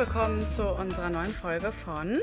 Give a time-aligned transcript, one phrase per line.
[0.00, 2.22] willkommen zu unserer neuen Folge von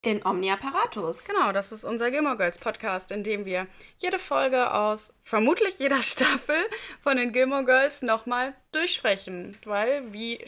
[0.00, 1.24] In Omnia Paratus.
[1.24, 3.66] Genau, das ist unser Gilmore Girls Podcast, in dem wir
[3.98, 6.54] jede Folge aus vermutlich jeder Staffel
[7.00, 9.58] von den Gilmore Girls nochmal durchsprechen.
[9.64, 10.40] Weil, wie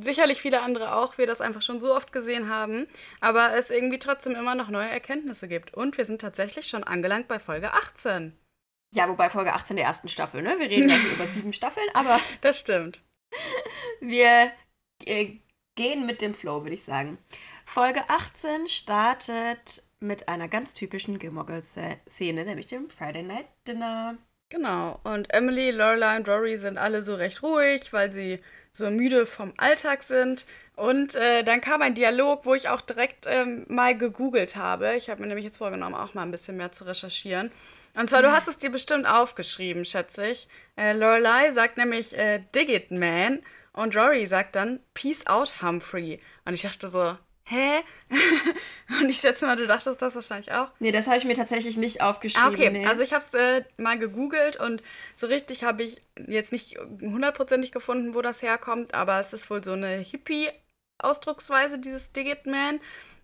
[0.00, 2.88] sicherlich viele andere auch, wir das einfach schon so oft gesehen haben,
[3.20, 5.72] aber es irgendwie trotzdem immer noch neue Erkenntnisse gibt.
[5.74, 8.36] Und wir sind tatsächlich schon angelangt bei Folge 18.
[8.92, 10.56] Ja, wobei Folge 18 der ersten Staffel, ne?
[10.58, 12.18] Wir reden ja hier über sieben Staffeln, aber.
[12.40, 13.04] Das stimmt.
[14.00, 14.50] Wir
[15.04, 15.38] äh,
[15.78, 17.16] gehen mit dem Flow, würde ich sagen.
[17.64, 24.18] Folge 18 startet mit einer ganz typischen Gilmore Szene, nämlich dem Friday Night Dinner.
[24.50, 24.98] Genau.
[25.04, 28.40] Und Emily, Lorelai und Rory sind alle so recht ruhig, weil sie
[28.72, 30.46] so müde vom Alltag sind.
[30.74, 34.96] Und äh, dann kam ein Dialog, wo ich auch direkt ähm, mal gegoogelt habe.
[34.96, 37.52] Ich habe mir nämlich jetzt vorgenommen, auch mal ein bisschen mehr zu recherchieren.
[37.94, 40.48] Und zwar, du hast es dir bestimmt aufgeschrieben, schätze ich.
[40.76, 43.40] Äh, Lorelei sagt nämlich äh, Dig it, man.
[43.72, 46.20] Und Rory sagt dann Peace out, Humphrey.
[46.44, 47.80] Und ich dachte so, hä?
[49.00, 50.70] und ich schätze mal, du dachtest das wahrscheinlich auch.
[50.78, 52.48] Nee, das habe ich mir tatsächlich nicht aufgeschrieben.
[52.48, 52.86] Ah, okay, nee.
[52.86, 54.82] also ich habe es äh, mal gegoogelt und
[55.14, 59.64] so richtig habe ich jetzt nicht hundertprozentig gefunden, wo das herkommt, aber es ist wohl
[59.64, 62.80] so eine Hippie-Ausdrucksweise, dieses Digit Man.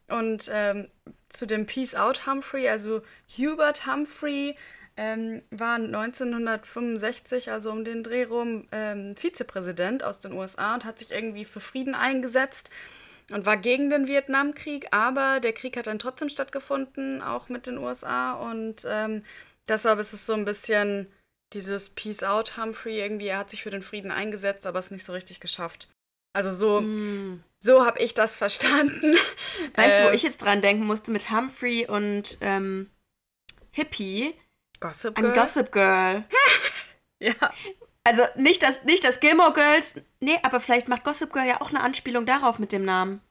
[0.08, 0.88] Und ähm,
[1.30, 3.00] zu dem Peace Out Humphrey, also
[3.38, 4.54] Hubert Humphrey,
[4.96, 10.98] ähm, war 1965, also um den Dreh rum, ähm, Vizepräsident aus den USA und hat
[10.98, 12.70] sich irgendwie für Frieden eingesetzt
[13.32, 17.78] und war gegen den Vietnamkrieg, aber der Krieg hat dann trotzdem stattgefunden, auch mit den
[17.78, 19.24] USA und ähm,
[19.66, 21.08] deshalb ist es so ein bisschen
[21.52, 25.04] dieses Peace Out Humphrey irgendwie, er hat sich für den Frieden eingesetzt, aber es nicht
[25.04, 25.88] so richtig geschafft.
[26.34, 27.42] Also so, mm.
[27.60, 29.16] so habe ich das verstanden.
[29.76, 32.90] Weißt du, wo äh, ich jetzt dran denken musste mit Humphrey und ähm,
[33.70, 34.34] Hippie?
[34.84, 35.26] Gossip Girl.
[35.26, 36.24] An Gossip Girl.
[37.18, 37.34] ja.
[38.06, 39.94] Also nicht das, nicht das Gilmore Girls.
[40.20, 43.22] Nee, aber vielleicht macht Gossip Girl ja auch eine Anspielung darauf mit dem Namen.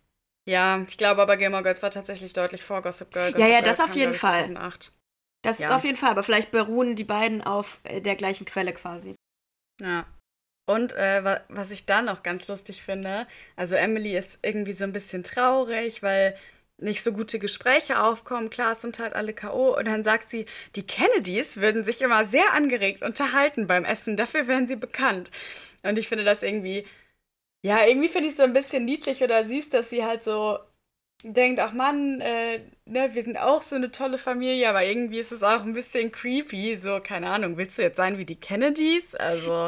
[0.50, 3.32] Ja, ich glaube aber Gilmore Girls war tatsächlich deutlich vor Gossip Girl.
[3.32, 4.46] Gossip ja, ja, Girl das auf jeden Fall.
[4.46, 4.96] 2008.
[5.44, 5.76] Das ja.
[5.76, 9.16] auf jeden Fall, aber vielleicht beruhen die beiden auf äh, der gleichen Quelle quasi.
[9.80, 10.08] Ja.
[10.66, 14.94] Und äh, was ich da noch ganz lustig finde, also Emily ist irgendwie so ein
[14.94, 16.36] bisschen traurig, weil
[16.78, 18.50] nicht so gute Gespräche aufkommen.
[18.50, 19.78] Klar, es sind halt alle K.O.
[19.78, 20.46] Und dann sagt sie,
[20.76, 24.18] die Kennedys würden sich immer sehr angeregt unterhalten beim Essen.
[24.18, 25.32] Dafür wären sie bekannt.
[25.84, 26.86] Und ich finde das irgendwie,
[27.62, 30.60] ja, irgendwie finde ich es so ein bisschen niedlich oder süß, dass sie halt so
[31.24, 35.32] denkt, ach Mann, äh, ne, wir sind auch so eine tolle Familie, aber irgendwie ist
[35.32, 36.76] es auch ein bisschen creepy.
[36.76, 39.16] So, keine Ahnung, willst du jetzt sein wie die Kennedys?
[39.16, 39.68] Also.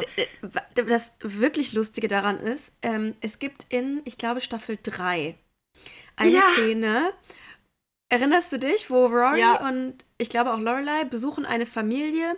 [0.74, 5.36] Das wirklich Lustige daran ist, ähm, es gibt in, ich glaube, Staffel 3
[6.16, 6.42] eine ja.
[6.54, 7.12] Szene.
[8.08, 9.68] Erinnerst du dich, wo Rory ja.
[9.68, 12.36] und ich glaube auch Lorelei besuchen eine Familie,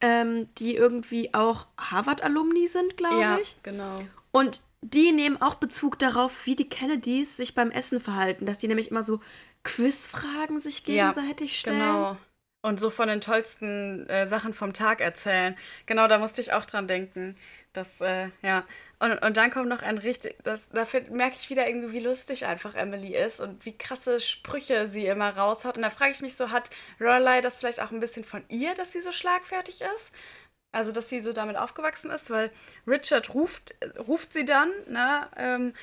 [0.00, 3.52] ähm, die irgendwie auch Harvard-Alumni sind, glaube ja, ich.
[3.52, 4.00] Ja, genau.
[4.30, 8.68] Und die nehmen auch Bezug darauf, wie die Kennedys sich beim Essen verhalten, dass die
[8.68, 9.20] nämlich immer so
[9.64, 11.78] Quizfragen sich gegenseitig stellen.
[11.78, 12.16] Genau.
[12.64, 15.56] Und so von den tollsten äh, Sachen vom Tag erzählen.
[15.86, 17.36] Genau, da musste ich auch dran denken.
[17.72, 18.64] Das, äh, ja.
[19.02, 22.46] Und, und dann kommt noch ein richtig, das, da merke ich wieder irgendwie, wie lustig
[22.46, 25.76] einfach Emily ist und wie krasse Sprüche sie immer raushaut.
[25.76, 26.70] Und da frage ich mich so, hat
[27.00, 30.12] Lorelei das vielleicht auch ein bisschen von ihr, dass sie so schlagfertig ist?
[30.70, 32.52] Also, dass sie so damit aufgewachsen ist, weil
[32.86, 33.74] Richard ruft,
[34.06, 35.26] ruft sie dann, ne?
[35.36, 35.74] Ähm,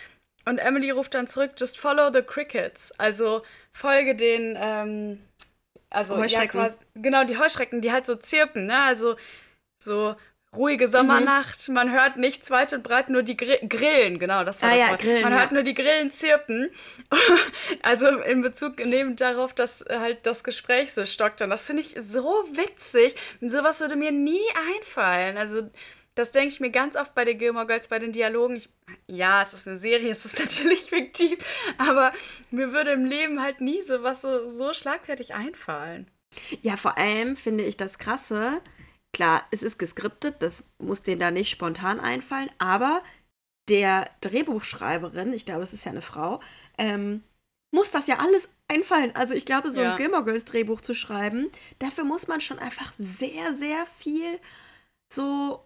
[0.46, 2.94] und Emily ruft dann zurück, just follow the crickets.
[2.98, 3.44] Also
[3.74, 5.20] folge den, ähm,
[5.90, 6.62] also Heuschrecken.
[6.62, 8.82] Ja, genau, die Heuschrecken, die halt so zirpen, ne?
[8.82, 9.18] Also
[9.84, 10.16] so
[10.56, 11.76] ruhige Sommernacht, mhm.
[11.76, 14.82] man hört nichts weit und breit, nur die Gr Grillen, genau, das war ah, das
[14.82, 15.02] ja, Wort.
[15.02, 15.40] Grillen, man ja.
[15.40, 16.70] hört nur die Grillen zirpen.
[17.82, 21.42] also in Bezug nehmend darauf, dass halt das Gespräch so stockt.
[21.42, 23.16] Und das finde ich so witzig.
[23.42, 24.42] Sowas würde mir nie
[24.78, 25.38] einfallen.
[25.38, 25.70] Also
[26.16, 28.58] das denke ich mir ganz oft bei den Gilmore Girls, bei den Dialogen.
[28.58, 28.70] Ich,
[29.08, 31.38] ja, es ist eine Serie, es ist natürlich fiktiv,
[31.78, 32.12] aber
[32.52, 36.10] mir würde im Leben halt nie sowas so, so schlagfertig einfallen.
[36.62, 38.62] Ja, vor allem finde ich das Krasse,
[39.14, 43.02] Klar, es ist geskriptet, das muss denen da nicht spontan einfallen, aber
[43.68, 46.42] der Drehbuchschreiberin, ich glaube, es ist ja eine Frau,
[46.78, 47.24] ähm,
[47.72, 49.16] muss das ja alles einfallen.
[49.16, 49.92] Also ich glaube, so ja.
[49.92, 54.40] ein Gilmore Girls Drehbuch zu schreiben, dafür muss man schon einfach sehr, sehr viel
[55.12, 55.66] so,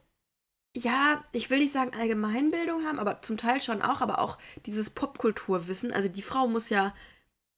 [0.75, 4.89] ja, ich will nicht sagen Allgemeinbildung haben, aber zum Teil schon auch, aber auch dieses
[4.89, 5.91] Popkulturwissen.
[5.91, 6.95] Also die Frau muss ja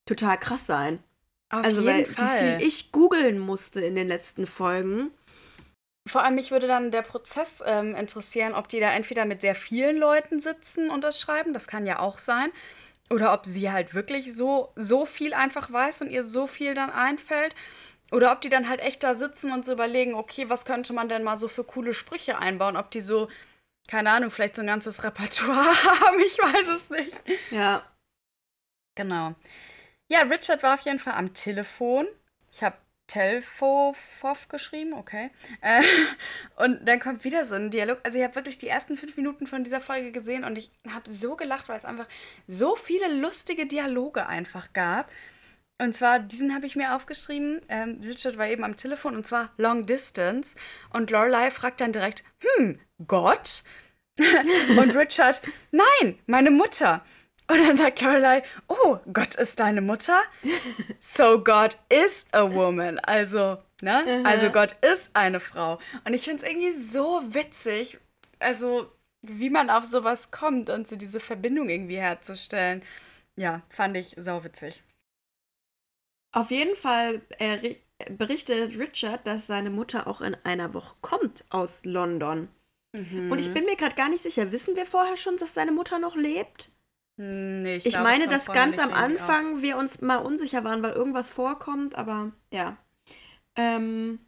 [0.04, 0.98] total krass sein.
[1.48, 2.26] Auf also jeden weil, Fall.
[2.26, 5.10] wie viel ich googeln musste in den letzten Folgen.
[6.06, 9.54] Vor allem mich würde dann der Prozess ähm, interessieren, ob die da entweder mit sehr
[9.54, 12.50] vielen Leuten sitzen und das schreiben, das kann ja auch sein,
[13.10, 16.90] oder ob sie halt wirklich so, so viel einfach weiß und ihr so viel dann
[16.90, 17.54] einfällt.
[18.12, 21.08] Oder ob die dann halt echt da sitzen und so überlegen, okay, was könnte man
[21.08, 22.76] denn mal so für coole Sprüche einbauen?
[22.76, 23.28] Ob die so
[23.88, 25.56] keine Ahnung, vielleicht so ein ganzes Repertoire
[26.00, 26.18] haben.
[26.20, 27.24] Ich weiß es nicht.
[27.50, 27.82] Ja.
[28.94, 29.34] Genau.
[30.08, 32.06] Ja, Richard war auf jeden Fall am Telefon.
[32.50, 32.76] Ich habe
[33.06, 35.30] Telfofov geschrieben, okay.
[35.60, 35.82] Äh,
[36.56, 38.00] und dann kommt wieder so ein Dialog.
[38.02, 41.08] Also ich habe wirklich die ersten fünf Minuten von dieser Folge gesehen und ich habe
[41.08, 42.08] so gelacht, weil es einfach
[42.46, 45.10] so viele lustige Dialoge einfach gab.
[45.78, 47.60] Und zwar, diesen habe ich mir aufgeschrieben.
[47.68, 50.56] Ähm, Richard war eben am Telefon und zwar Long Distance.
[50.90, 53.62] Und Lorelei fragt dann direkt, hm, Gott?
[54.18, 57.04] und Richard, nein, meine Mutter.
[57.50, 60.18] Und dann sagt Lorelei, oh, Gott ist deine Mutter?
[60.98, 62.98] So God is a woman.
[63.00, 64.18] Also, ne?
[64.20, 64.26] Mhm.
[64.26, 65.78] Also Gott ist eine Frau.
[66.04, 67.98] Und ich finde es irgendwie so witzig,
[68.40, 68.90] also
[69.22, 72.82] wie man auf sowas kommt und so diese Verbindung irgendwie herzustellen.
[73.36, 74.82] Ja, fand ich sau witzig.
[76.32, 77.76] Auf jeden Fall äh,
[78.10, 82.48] berichtet Richard, dass seine Mutter auch in einer Woche kommt aus London.
[82.92, 83.30] Mhm.
[83.30, 85.98] Und ich bin mir gerade gar nicht sicher, wissen wir vorher schon, dass seine Mutter
[85.98, 86.70] noch lebt?
[87.16, 90.92] Nee, ich, ich glaub, meine, dass ganz am Anfang wir uns mal unsicher waren, weil
[90.92, 92.76] irgendwas vorkommt, aber ja.
[93.56, 94.18] Ähm,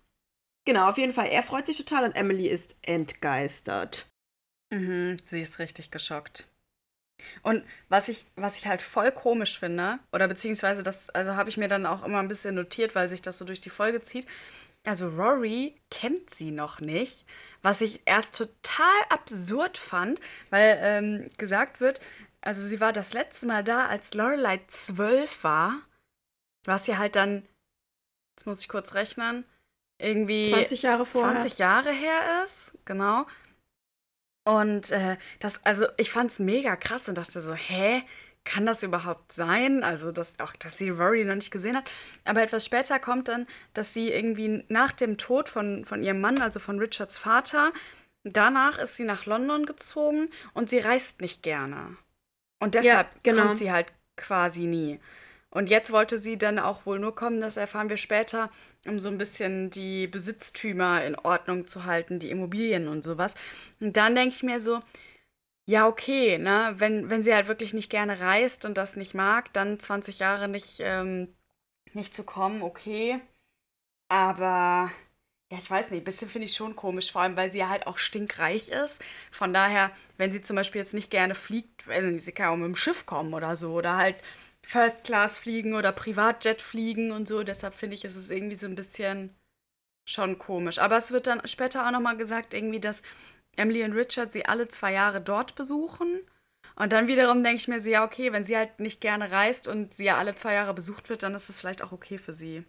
[0.64, 1.28] genau, auf jeden Fall.
[1.28, 4.06] Er freut sich total und Emily ist entgeistert.
[4.70, 6.50] Mhm, sie ist richtig geschockt.
[7.42, 11.56] Und was ich, was ich halt voll komisch finde, oder beziehungsweise das, also habe ich
[11.56, 14.26] mir dann auch immer ein bisschen notiert, weil sich das so durch die Folge zieht.
[14.86, 17.26] Also Rory kennt sie noch nicht,
[17.62, 20.20] was ich erst total absurd fand,
[20.50, 22.00] weil ähm, gesagt wird,
[22.40, 25.80] also sie war das letzte Mal da, als Lorelei zwölf war,
[26.64, 27.46] was ja halt dann,
[28.36, 29.44] jetzt muss ich kurz rechnen,
[29.98, 31.40] irgendwie 20 Jahre vorher.
[31.40, 33.26] 20 Jahre her ist, genau.
[34.44, 38.02] Und äh, das, also ich fand es mega krass und dachte so, hä,
[38.44, 39.84] kann das überhaupt sein?
[39.84, 41.90] Also, dass auch, dass sie Rory noch nicht gesehen hat.
[42.24, 46.40] Aber etwas später kommt dann, dass sie irgendwie nach dem Tod von, von ihrem Mann,
[46.40, 47.72] also von Richards Vater,
[48.24, 51.98] danach ist sie nach London gezogen und sie reist nicht gerne.
[52.58, 53.42] Und deshalb ja, genau.
[53.46, 55.00] kommt sie halt quasi nie.
[55.50, 58.50] Und jetzt wollte sie dann auch wohl nur kommen, das erfahren wir später,
[58.86, 63.34] um so ein bisschen die Besitztümer in Ordnung zu halten, die Immobilien und sowas.
[63.80, 64.80] Und dann denke ich mir so,
[65.66, 69.52] ja, okay, ne, wenn, wenn sie halt wirklich nicht gerne reist und das nicht mag,
[69.54, 71.34] dann 20 Jahre nicht, ähm,
[71.94, 73.20] nicht zu kommen, okay.
[74.08, 74.90] Aber
[75.50, 77.68] ja, ich weiß nicht, ein bisschen finde ich schon komisch, vor allem weil sie ja
[77.70, 79.02] halt auch stinkreich ist.
[79.30, 82.66] Von daher, wenn sie zum Beispiel jetzt nicht gerne fliegt, also sie kann auch mit
[82.66, 84.16] dem Schiff kommen oder so, oder halt
[84.62, 87.42] First Class fliegen oder Privatjet fliegen und so.
[87.44, 89.34] Deshalb finde ich, ist es irgendwie so ein bisschen
[90.06, 90.78] schon komisch.
[90.78, 93.02] Aber es wird dann später auch nochmal gesagt, irgendwie, dass
[93.56, 96.20] Emily und Richard sie alle zwei Jahre dort besuchen.
[96.76, 99.66] Und dann wiederum denke ich mir so, ja, okay, wenn sie halt nicht gerne reist
[99.68, 102.34] und sie ja alle zwei Jahre besucht wird, dann ist es vielleicht auch okay für
[102.34, 102.64] sie.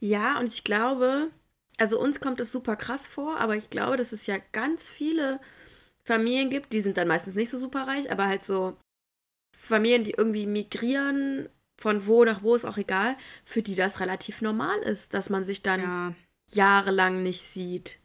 [0.00, 1.30] Ja, und ich glaube,
[1.78, 5.40] also uns kommt es super krass vor, aber ich glaube, dass es ja ganz viele
[6.04, 8.76] Familien gibt, die sind dann meistens nicht so super reich, aber halt so
[9.58, 14.40] Familien, die irgendwie migrieren, von wo nach wo ist auch egal, für die das relativ
[14.40, 16.14] normal ist, dass man sich dann ja.
[16.52, 18.00] jahrelang nicht sieht.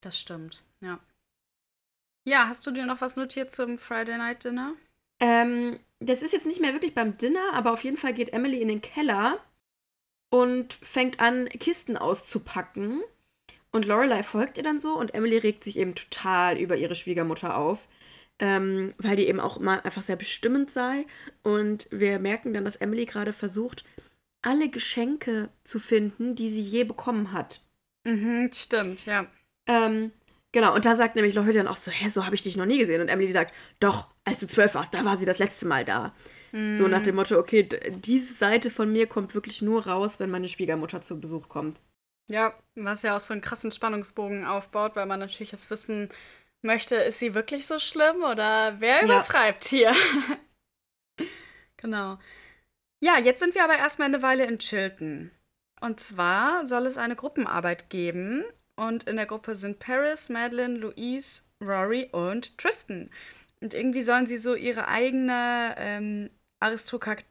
[0.00, 1.00] Das stimmt, ja.
[2.24, 4.74] Ja, hast du dir noch was notiert zum Friday Night Dinner?
[5.20, 8.62] Ähm, das ist jetzt nicht mehr wirklich beim Dinner, aber auf jeden Fall geht Emily
[8.62, 9.42] in den Keller
[10.30, 13.02] und fängt an, Kisten auszupacken.
[13.70, 17.56] Und Lorelei folgt ihr dann so und Emily regt sich eben total über ihre Schwiegermutter
[17.56, 17.88] auf,
[18.38, 21.06] ähm, weil die eben auch immer einfach sehr bestimmend sei.
[21.42, 23.84] Und wir merken dann, dass Emily gerade versucht,
[24.42, 27.60] alle Geschenke zu finden, die sie je bekommen hat.
[28.04, 29.26] Mhm, stimmt, ja.
[29.66, 30.12] Ähm,
[30.52, 32.66] genau, und da sagt nämlich Leute dann auch so, hä, so habe ich dich noch
[32.66, 33.00] nie gesehen.
[33.00, 36.14] Und Emily sagt, doch, als du zwölf warst, da war sie das letzte Mal da.
[36.52, 36.74] Mhm.
[36.74, 40.48] So nach dem Motto, okay, diese Seite von mir kommt wirklich nur raus, wenn meine
[40.48, 41.80] Schwiegermutter zu Besuch kommt.
[42.28, 46.10] Ja, was ja auch so einen krassen Spannungsbogen aufbaut, weil man natürlich das wissen
[46.62, 49.92] möchte, ist sie wirklich so schlimm oder wer übertreibt ja.
[49.92, 51.26] hier?
[51.76, 52.18] genau.
[53.00, 55.30] Ja, jetzt sind wir aber erstmal eine Weile in Chilton.
[55.80, 58.44] Und zwar soll es eine Gruppenarbeit geben.
[58.78, 63.10] Und in der Gruppe sind Paris, Madeline, Louise, Rory und Tristan.
[63.60, 66.28] Und irgendwie sollen sie so ihre eigene ähm,
[66.60, 67.24] Aristokrat.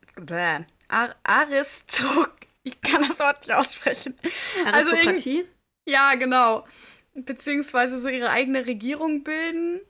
[0.90, 2.36] Ar Aristok.
[2.64, 4.18] Ich kann das Wort nicht aussprechen.
[4.66, 5.40] Also Aristokratie?
[5.40, 5.50] Also
[5.88, 6.66] ja, genau
[7.26, 9.82] beziehungsweise so ihre eigene Regierung bilden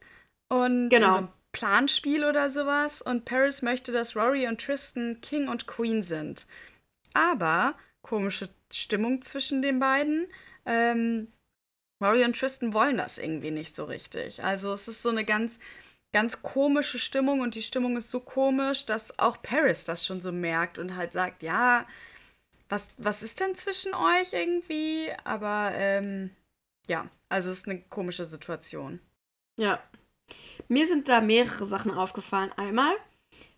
[0.49, 1.11] und genau.
[1.11, 3.01] so ein Planspiel oder sowas.
[3.01, 6.47] Und Paris möchte, dass Rory und Tristan King und Queen sind.
[7.13, 10.27] Aber komische Stimmung zwischen den beiden.
[10.65, 11.27] Ähm,
[12.01, 14.43] Rory und Tristan wollen das irgendwie nicht so richtig.
[14.43, 15.59] Also es ist so eine ganz,
[16.13, 20.31] ganz komische Stimmung und die Stimmung ist so komisch, dass auch Paris das schon so
[20.31, 21.87] merkt und halt sagt, ja,
[22.69, 25.09] was, was ist denn zwischen euch irgendwie?
[25.23, 26.29] Aber ähm,
[26.87, 28.99] ja, also es ist eine komische Situation.
[29.57, 29.81] Ja.
[30.67, 32.51] Mir sind da mehrere Sachen aufgefallen.
[32.57, 32.93] Einmal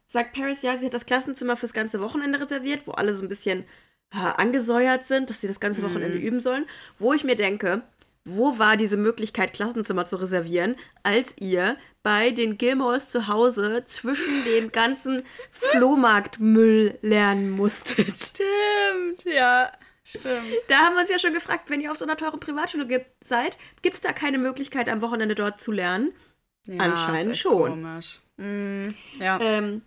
[0.05, 3.27] sagt Paris, ja, sie hat das Klassenzimmer fürs ganze Wochenende reserviert, wo alle so ein
[3.27, 3.65] bisschen
[4.12, 6.24] äh, angesäuert sind, dass sie das ganze Wochenende Mhm.
[6.24, 6.65] üben sollen.
[6.98, 7.84] Wo ich mir denke,
[8.25, 14.43] wo war diese Möglichkeit, Klassenzimmer zu reservieren, als ihr bei den Gilmores zu Hause zwischen
[14.45, 18.15] dem ganzen Flohmarktmüll lernen musstet?
[18.15, 19.71] Stimmt, ja,
[20.03, 20.43] stimmt.
[20.67, 23.05] Da haben wir uns ja schon gefragt, wenn ihr auf so einer teuren Privatschule ge-
[23.23, 26.11] seid, gibt es da keine Möglichkeit, am Wochenende dort zu lernen?
[26.67, 27.71] Ja, Anscheinend schon.
[27.83, 28.19] Komisch.
[28.38, 28.83] Mm,
[29.19, 29.39] ja.
[29.41, 29.81] Ähm,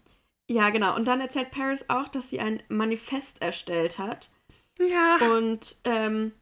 [0.49, 0.97] ja, genau.
[0.97, 4.31] Und dann erzählt Paris auch, dass sie ein Manifest erstellt hat.
[4.79, 5.17] ja.
[5.37, 6.33] Und ähm,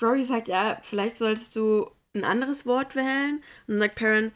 [0.00, 3.42] Rory sagt, ja, vielleicht solltest du ein anderes Wort wählen.
[3.66, 4.30] Und dann sagt Paris,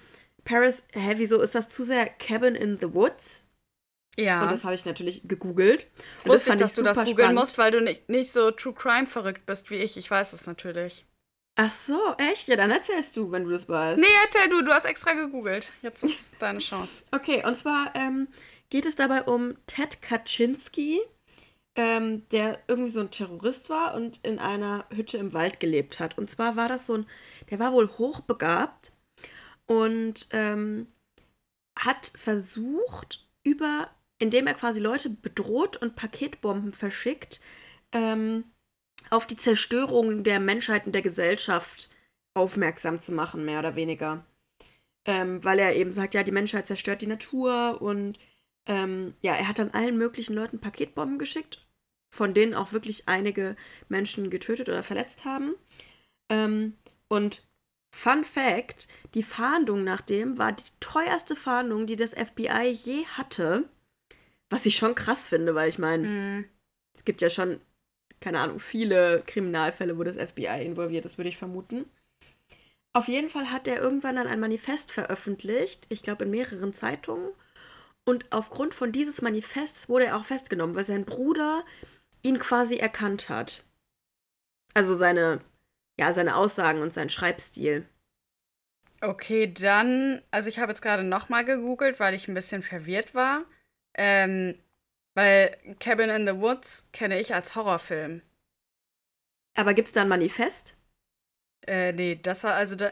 [0.45, 3.45] Paris, hä, wieso ist das zu sehr Cabin in the Woods?
[4.17, 4.43] Ja.
[4.43, 5.87] Und das habe ich natürlich gegoogelt.
[6.25, 7.38] Und Wusste ich, fand dass du das googeln spannend.
[7.38, 9.97] musst, weil du nicht, nicht so True Crime verrückt bist wie ich.
[9.97, 11.07] Ich weiß das natürlich.
[11.57, 12.49] Ach so, echt?
[12.49, 14.00] Ja, dann erzählst du, wenn du das weißt.
[14.00, 15.73] Nee, erzähl du, du hast extra gegoogelt.
[15.83, 17.02] Jetzt ist deine Chance.
[17.12, 18.29] Okay, und zwar ähm,
[18.71, 21.00] geht es dabei um Ted Kaczynski,
[21.77, 26.19] ähm, der irgendwie so ein Terrorist war und in einer Hütte im Wald gelebt hat.
[26.19, 27.07] Und zwar war das so ein,
[27.50, 28.93] der war wohl hochbegabt
[29.67, 30.89] und ähm,
[31.79, 37.41] hat versucht, über, indem er quasi Leute bedroht und Paketbomben verschickt,
[37.93, 38.45] ähm,
[39.09, 41.89] auf die Zerstörung der Menschheit und der Gesellschaft
[42.35, 44.25] aufmerksam zu machen, mehr oder weniger.
[45.07, 48.19] Ähm, weil er eben sagt, ja, die Menschheit zerstört die Natur und
[48.67, 51.67] ähm, ja, er hat dann allen möglichen Leuten Paketbomben geschickt,
[52.14, 53.57] von denen auch wirklich einige
[53.88, 55.55] Menschen getötet oder verletzt haben.
[56.31, 56.76] Ähm,
[57.09, 57.43] und
[57.95, 63.69] Fun Fact: Die Fahndung nach dem war die teuerste Fahndung, die das FBI je hatte.
[64.50, 66.45] Was ich schon krass finde, weil ich meine, Mm,
[66.95, 67.61] es gibt ja schon,
[68.21, 71.87] keine Ahnung, viele Kriminalfälle, wo das FBI involviert ist, würde ich vermuten.
[72.93, 77.31] Auf jeden Fall hat er irgendwann dann ein Manifest veröffentlicht, ich glaube in mehreren Zeitungen.
[78.11, 81.64] Und aufgrund von dieses Manifests wurde er auch festgenommen, weil sein Bruder
[82.23, 83.64] ihn quasi erkannt hat.
[84.75, 85.40] Also seine,
[85.97, 87.87] ja, seine Aussagen und sein Schreibstil.
[89.00, 93.45] Okay, dann, also ich habe jetzt gerade nochmal gegoogelt, weil ich ein bisschen verwirrt war.
[93.95, 94.59] Ähm,
[95.14, 98.23] weil Cabin in the Woods kenne ich als Horrorfilm.
[99.55, 100.75] Aber gibt es da ein Manifest?
[101.64, 102.90] Äh, nee, das war also da.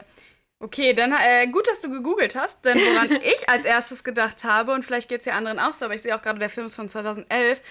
[0.61, 4.73] Okay, dann äh, gut, dass du gegoogelt hast, denn woran ich als erstes gedacht habe,
[4.73, 6.65] und vielleicht geht es ja anderen auch so, aber ich sehe auch gerade, der Film
[6.67, 7.61] ist von 2011.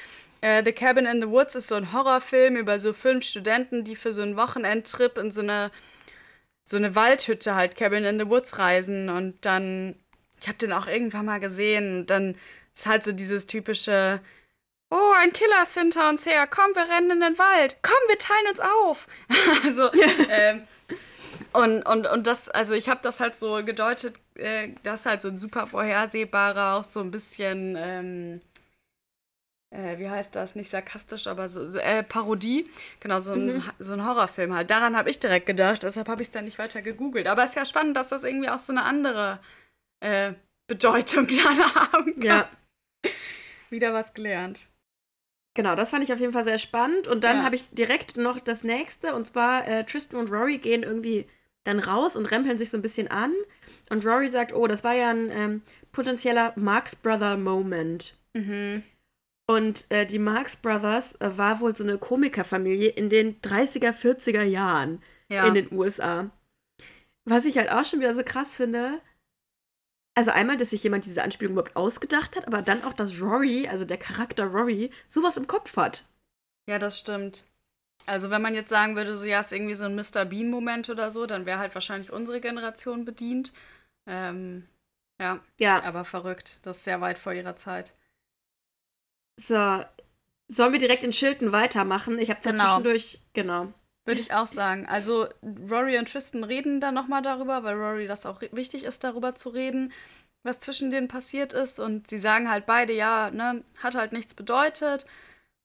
[0.40, 3.94] Äh, The Cabin in the Woods ist so ein Horrorfilm über so fünf Studenten, die
[3.94, 5.70] für so einen Wochenendtrip in so eine,
[6.64, 9.10] so eine Waldhütte halt, Cabin in the Woods reisen.
[9.10, 9.96] Und dann,
[10.40, 12.38] ich habe den auch irgendwann mal gesehen, und dann
[12.74, 14.20] ist halt so dieses typische.
[14.90, 16.46] Oh, ein Killer ist hinter uns her.
[16.46, 17.78] Komm, wir rennen in den Wald.
[17.82, 19.06] Komm, wir teilen uns auf.
[19.64, 19.90] also,
[20.30, 20.62] ähm,
[21.52, 25.22] und, und, und das, also ich habe das halt so gedeutet, äh, das ist halt
[25.22, 28.40] so ein super vorhersehbarer, auch so ein bisschen, ähm,
[29.70, 32.70] äh, wie heißt das, nicht sarkastisch, aber so, so äh, Parodie.
[33.00, 33.50] Genau, so ein, Mhm.
[33.50, 34.70] so, so ein Horrorfilm halt.
[34.70, 37.26] Daran habe ich direkt gedacht, deshalb habe ich es dann nicht weiter gegoogelt.
[37.26, 39.40] Aber es ist ja spannend, dass das irgendwie auch so eine andere
[40.00, 40.32] äh,
[40.68, 42.22] Bedeutung dann haben kann.
[42.22, 42.48] Ja.
[43.70, 44.68] Wieder was gelernt.
[45.58, 47.08] Genau, das fand ich auf jeden Fall sehr spannend.
[47.08, 47.42] Und dann Ja.
[47.42, 49.12] habe ich direkt noch das nächste.
[49.16, 51.26] Und zwar äh, Tristan und Rory gehen irgendwie
[51.64, 53.32] dann raus und rempeln sich so ein bisschen an.
[53.90, 58.14] Und Rory sagt, oh, das war ja ein ähm, potenzieller Marx Brother Moment.
[58.34, 58.84] Mhm.
[59.48, 64.44] Und äh, die Marx Brothers äh, war wohl so eine Komikerfamilie in den 30er, 40er
[64.44, 65.48] Jahren Ja.
[65.48, 66.30] in den USA.
[67.24, 69.00] Was ich halt auch schon wieder so krass finde.
[70.18, 73.68] Also einmal, dass sich jemand diese Anspielung überhaupt ausgedacht hat, aber dann auch, dass Rory,
[73.68, 76.04] also der Charakter Rory, sowas im Kopf hat.
[76.68, 77.44] Ja, das stimmt.
[78.06, 80.24] Also wenn man jetzt sagen würde, so ja, ist irgendwie so ein Mr.
[80.26, 83.52] Bean-Moment oder so, dann wäre halt wahrscheinlich unsere Generation bedient.
[84.06, 84.68] Ähm,
[85.20, 86.60] ja, Ja, aber verrückt.
[86.64, 87.94] Das ist sehr weit vor ihrer Zeit.
[89.36, 89.84] so.
[90.50, 92.18] Sollen wir direkt in Schilden weitermachen?
[92.18, 92.64] Ich habe Genau.
[92.64, 93.72] zwischendurch, genau.
[94.08, 94.86] Würde ich auch sagen.
[94.86, 95.28] Also
[95.70, 99.50] Rory und Tristan reden dann nochmal darüber, weil Rory das auch wichtig ist, darüber zu
[99.50, 99.92] reden,
[100.42, 101.78] was zwischen denen passiert ist.
[101.78, 105.04] Und sie sagen halt beide, ja, ne, hat halt nichts bedeutet.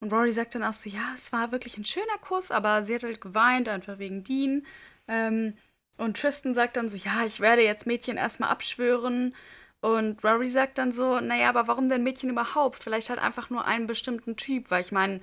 [0.01, 2.95] Und Rory sagt dann auch so, ja, es war wirklich ein schöner Kuss, aber sie
[2.95, 4.65] hat halt geweint, einfach wegen Dean.
[5.07, 5.53] Ähm,
[5.97, 9.33] und Tristan sagt dann so, ja, ich werde jetzt Mädchen erstmal abschwören.
[9.79, 12.83] Und Rory sagt dann so, naja, aber warum denn Mädchen überhaupt?
[12.83, 15.21] Vielleicht halt einfach nur einen bestimmten Typ, weil ich meine,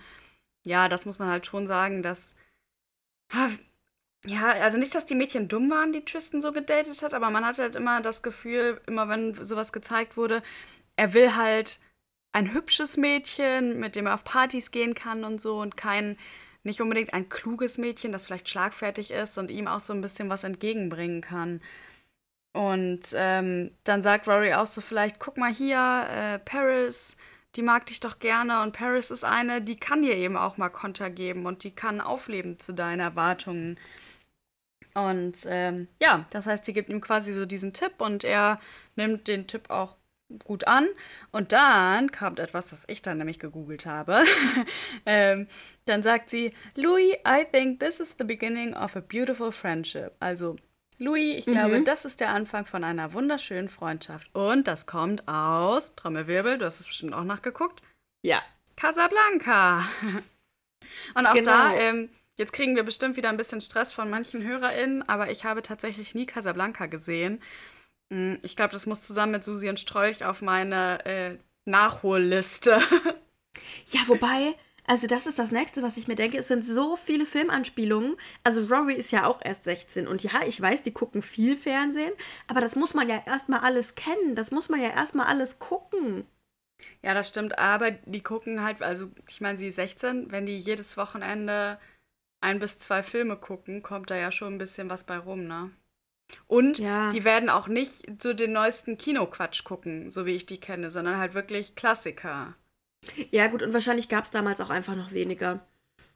[0.67, 2.35] ja, das muss man halt schon sagen, dass
[4.27, 7.45] Ja, also nicht, dass die Mädchen dumm waren, die Tristan so gedatet hat, aber man
[7.45, 10.43] hatte halt immer das Gefühl, immer wenn sowas gezeigt wurde,
[10.97, 11.81] er will halt
[12.33, 16.19] ein hübsches Mädchen, mit dem er auf Partys gehen kann und so und kein,
[16.65, 20.29] nicht unbedingt ein kluges Mädchen, das vielleicht schlagfertig ist und ihm auch so ein bisschen
[20.29, 21.63] was entgegenbringen kann.
[22.53, 27.17] Und ähm, dann sagt Rory auch so vielleicht, guck mal hier, äh, Paris,
[27.57, 30.69] die mag dich doch gerne und Paris ist eine, die kann dir eben auch mal
[30.69, 33.79] Konter geben und die kann aufleben zu deinen Erwartungen.
[34.95, 38.61] Und ähm, ja, das heißt, sie gibt ihm quasi so diesen Tipp und er
[38.97, 39.97] nimmt den Tipp auch
[40.45, 40.89] gut an.
[41.33, 44.23] Und dann kommt etwas, das ich dann nämlich gegoogelt habe.
[45.07, 45.49] ähm,
[45.87, 50.13] dann sagt sie, Louis, I think this is the beginning of a beautiful friendship.
[50.21, 50.57] Also,
[51.01, 51.85] Louis, ich glaube, mhm.
[51.87, 54.29] das ist der Anfang von einer wunderschönen Freundschaft.
[54.35, 57.81] Und das kommt aus, Trommelwirbel, du hast es bestimmt auch nachgeguckt.
[58.23, 58.43] Ja.
[58.77, 59.89] Casablanca.
[61.15, 61.51] Und auch genau.
[61.51, 65.45] da, ähm, jetzt kriegen wir bestimmt wieder ein bisschen Stress von manchen HörerInnen, aber ich
[65.45, 67.41] habe tatsächlich nie Casablanca gesehen.
[68.13, 72.79] Hm, ich glaube, das muss zusammen mit Susi und Strolch auf meine äh, Nachholliste.
[73.87, 74.55] ja, wobei,
[74.87, 76.39] also das ist das nächste, was ich mir denke.
[76.39, 78.17] Es sind so viele Filmanspielungen.
[78.45, 82.13] Also Rory ist ja auch erst 16 und ja, ich weiß, die gucken viel Fernsehen,
[82.49, 84.35] aber das muss man ja erstmal alles kennen.
[84.35, 86.27] Das muss man ja erstmal alles gucken.
[87.03, 90.59] Ja, das stimmt, aber die gucken halt, also ich meine, sie ist 16, wenn die
[90.59, 91.79] jedes Wochenende
[92.41, 95.71] ein bis zwei Filme gucken, kommt da ja schon ein bisschen was bei rum, ne?
[96.47, 97.11] Und ja.
[97.11, 101.19] die werden auch nicht so den neuesten Kinoquatsch gucken, so wie ich die kenne, sondern
[101.19, 102.55] halt wirklich Klassiker.
[103.31, 105.61] Ja, gut, und wahrscheinlich gab es damals auch einfach noch weniger.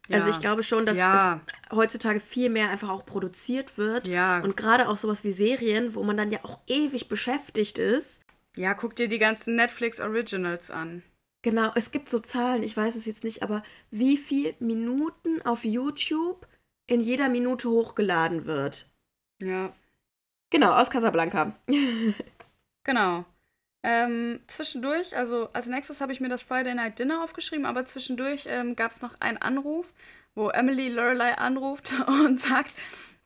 [0.09, 0.19] Ja.
[0.19, 1.41] Also ich glaube schon, dass ja.
[1.73, 4.07] heutzutage viel mehr einfach auch produziert wird.
[4.07, 4.41] Ja.
[4.41, 8.21] Und gerade auch sowas wie Serien, wo man dann ja auch ewig beschäftigt ist.
[8.57, 11.03] Ja, guck dir die ganzen Netflix Originals an.
[11.43, 15.65] Genau, es gibt so Zahlen, ich weiß es jetzt nicht, aber wie viel Minuten auf
[15.65, 16.47] YouTube
[16.87, 18.87] in jeder Minute hochgeladen wird.
[19.43, 19.73] Ja.
[20.51, 21.55] Genau, aus Casablanca.
[22.85, 23.25] genau.
[23.87, 28.47] Ähm, zwischendurch, also als nächstes habe ich mir das Friday Night Dinner aufgeschrieben, aber zwischendurch
[28.49, 29.93] ähm, gab es noch einen Anruf,
[30.35, 32.73] wo Emily Lorelei anruft und sagt,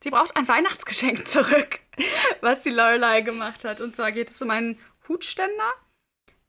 [0.03, 1.79] sie braucht ein Weihnachtsgeschenk zurück,
[2.41, 3.81] was die Lorelei gemacht hat.
[3.81, 5.73] Und zwar geht es um einen Hutständer,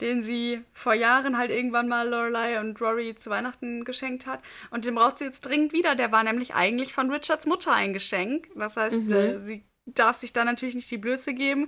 [0.01, 4.41] den sie vor Jahren halt irgendwann mal Lorelei und Rory zu Weihnachten geschenkt hat.
[4.71, 5.93] Und den braucht sie jetzt dringend wieder.
[5.93, 8.47] Der war nämlich eigentlich von Richards Mutter ein Geschenk.
[8.55, 9.13] Das heißt, mhm.
[9.13, 11.67] äh, sie darf sich da natürlich nicht die Blöße geben.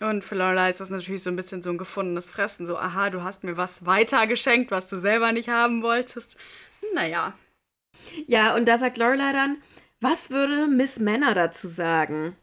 [0.00, 2.64] Und für Lorelei ist das natürlich so ein bisschen so ein gefundenes Fressen.
[2.64, 6.36] So, aha, du hast mir was weiter geschenkt, was du selber nicht haben wolltest.
[6.94, 7.34] Naja.
[8.26, 9.58] Ja, und da sagt Lorelei dann,
[10.00, 12.34] was würde Miss Männer dazu sagen?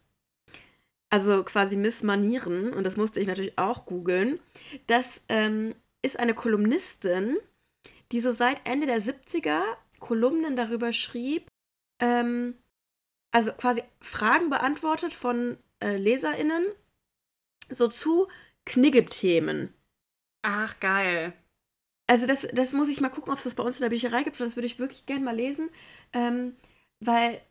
[1.10, 4.40] Also quasi Miss Manieren, und das musste ich natürlich auch googeln.
[4.86, 7.38] Das ähm, ist eine Kolumnistin,
[8.12, 9.62] die so seit Ende der 70er
[10.00, 11.50] Kolumnen darüber schrieb,
[12.00, 12.56] ähm,
[13.32, 16.66] also quasi Fragen beantwortet von äh, LeserInnen,
[17.70, 18.28] so zu
[18.66, 19.74] Knigge-Themen.
[20.44, 21.34] Ach, geil.
[22.08, 24.24] Also das, das muss ich mal gucken, ob es das bei uns in der Bücherei
[24.24, 24.40] gibt.
[24.40, 25.70] Das würde ich wirklich gerne mal lesen.
[26.14, 26.56] Ähm,
[27.00, 27.42] weil,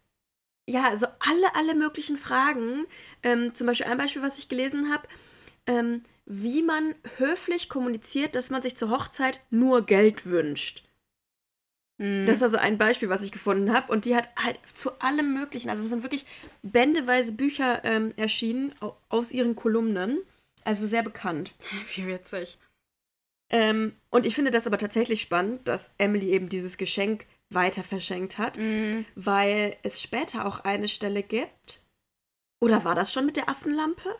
[0.68, 2.86] ja, also alle, alle möglichen Fragen.
[3.22, 5.06] Ähm, zum Beispiel ein Beispiel, was ich gelesen habe.
[5.66, 10.84] Ähm, wie man höflich kommuniziert, dass man sich zur Hochzeit nur Geld wünscht.
[11.98, 12.26] Mhm.
[12.26, 13.92] Das ist also ein Beispiel, was ich gefunden habe.
[13.92, 16.26] Und die hat halt zu allem Möglichen, also es sind wirklich
[16.62, 18.74] bändeweise Bücher ähm, erschienen
[19.08, 20.18] aus ihren Kolumnen.
[20.64, 21.54] Also sehr bekannt.
[21.94, 22.58] Wie witzig.
[23.50, 28.38] Ähm, und ich finde das aber tatsächlich spannend, dass Emily eben dieses Geschenk weiter verschenkt
[28.38, 29.06] hat, mhm.
[29.14, 31.80] weil es später auch eine Stelle gibt.
[32.60, 34.16] Oder war das schon mit der Affenlampe?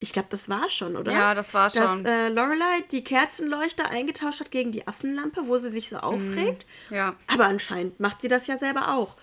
[0.00, 1.12] Ich glaube, das war schon, oder?
[1.12, 2.04] Ja, das war schon.
[2.04, 6.02] Dass äh, Lorelei die Kerzenleuchter eingetauscht hat gegen die Affenlampe, wo sie sich so mhm.
[6.02, 6.66] aufregt.
[6.90, 7.16] Mm, ja.
[7.26, 9.16] Aber anscheinend macht sie das ja selber auch.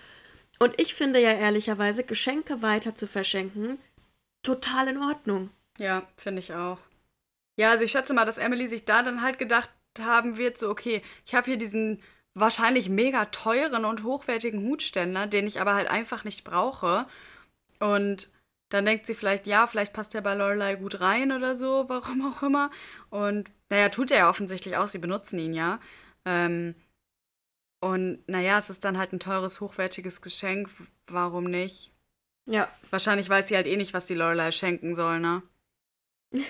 [0.58, 3.78] Und ich finde ja ehrlicherweise, Geschenke weiter zu verschenken,
[4.42, 5.50] total in Ordnung.
[5.78, 6.78] Ja, finde ich auch.
[7.58, 10.68] Ja, also ich schätze mal, dass Emily sich da dann halt gedacht haben wird, so,
[10.68, 12.02] okay, ich habe hier diesen
[12.34, 17.06] wahrscheinlich mega teuren und hochwertigen Hutständer, den ich aber halt einfach nicht brauche.
[17.80, 18.30] Und
[18.68, 22.26] dann denkt sie vielleicht, ja, vielleicht passt er bei Lorelei gut rein oder so, warum
[22.32, 22.70] auch immer.
[23.10, 25.80] Und naja, tut er ja offensichtlich auch, sie benutzen ihn ja.
[26.24, 26.74] Ähm,
[27.80, 30.70] und naja, es ist dann halt ein teures, hochwertiges Geschenk,
[31.06, 31.92] warum nicht?
[32.46, 32.68] Ja.
[32.90, 35.42] Wahrscheinlich weiß sie halt eh nicht, was die Lorelei schenken soll, ne?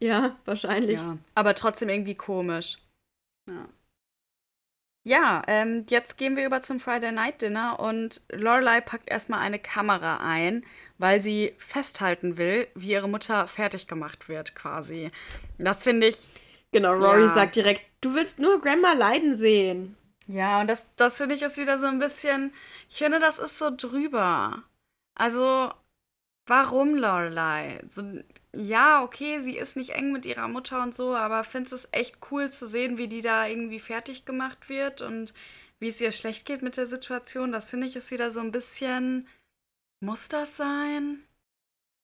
[0.00, 1.00] Ja, wahrscheinlich.
[1.00, 2.78] Ja, aber trotzdem irgendwie komisch.
[3.48, 3.68] Ja.
[5.06, 9.58] Ja, ähm, jetzt gehen wir über zum Friday Night Dinner und Lorelei packt erstmal eine
[9.58, 10.64] Kamera ein,
[10.96, 15.10] weil sie festhalten will, wie ihre Mutter fertig gemacht wird, quasi.
[15.58, 16.30] Das finde ich.
[16.72, 17.34] Genau, Rory ja.
[17.34, 19.94] sagt direkt, du willst nur Grandma leiden sehen.
[20.26, 22.52] Ja, und das, das finde ich ist wieder so ein bisschen.
[22.88, 24.62] Ich finde, das ist so drüber.
[25.14, 25.70] Also,
[26.46, 27.80] warum Lorelei?
[27.88, 28.02] So,
[28.52, 32.18] ja, okay, sie ist nicht eng mit ihrer Mutter und so, aber findest es echt
[32.30, 35.34] cool zu sehen, wie die da irgendwie fertig gemacht wird und
[35.78, 37.52] wie es ihr schlecht geht mit der Situation.
[37.52, 39.28] Das finde ich ist wieder so ein bisschen.
[40.00, 41.24] Muss das sein?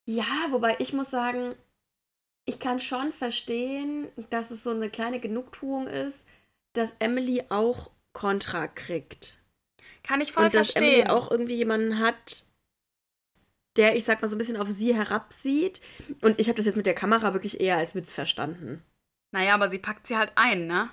[0.07, 1.55] Ja, wobei ich muss sagen,
[2.47, 6.25] ich kann schon verstehen, dass es so eine kleine Genugtuung ist,
[6.73, 9.39] dass Emily auch Kontra kriegt.
[10.03, 11.03] Kann ich voll Und dass verstehen.
[11.03, 12.45] Emily auch irgendwie jemanden hat,
[13.77, 15.81] der, ich sag mal, so ein bisschen auf sie herabsieht.
[16.23, 18.83] Und ich habe das jetzt mit der Kamera wirklich eher als Witz verstanden.
[19.33, 20.91] Naja, aber sie packt sie halt ein, ne?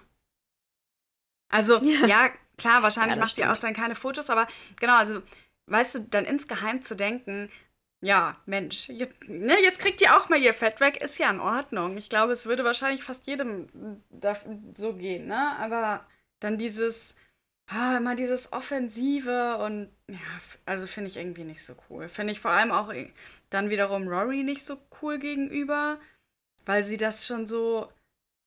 [1.49, 2.05] Also, Ja.
[2.07, 3.63] ja, klar, wahrscheinlich Ja, macht sie auch stimmt.
[3.77, 4.47] dann keine Fotos, aber
[4.79, 5.21] genau, also,
[5.67, 7.49] weißt du, dann insgeheim zu denken,
[8.01, 11.39] ja, Mensch, jetzt, ne, jetzt kriegt ihr auch mal ihr Fett weg, ist ja in
[11.39, 11.97] Ordnung.
[11.97, 13.67] Ich glaube, es würde wahrscheinlich fast jedem
[14.75, 15.57] so gehen, ne?
[15.57, 16.05] Aber
[16.39, 17.15] dann dieses,
[17.67, 20.17] ah, immer dieses Offensive und ja,
[20.65, 22.07] also finde ich irgendwie nicht so cool.
[22.09, 23.13] Finde ich vor allem auch i-
[23.49, 25.99] dann wiederum Rory nicht so cool gegenüber,
[26.65, 27.91] weil sie das schon so.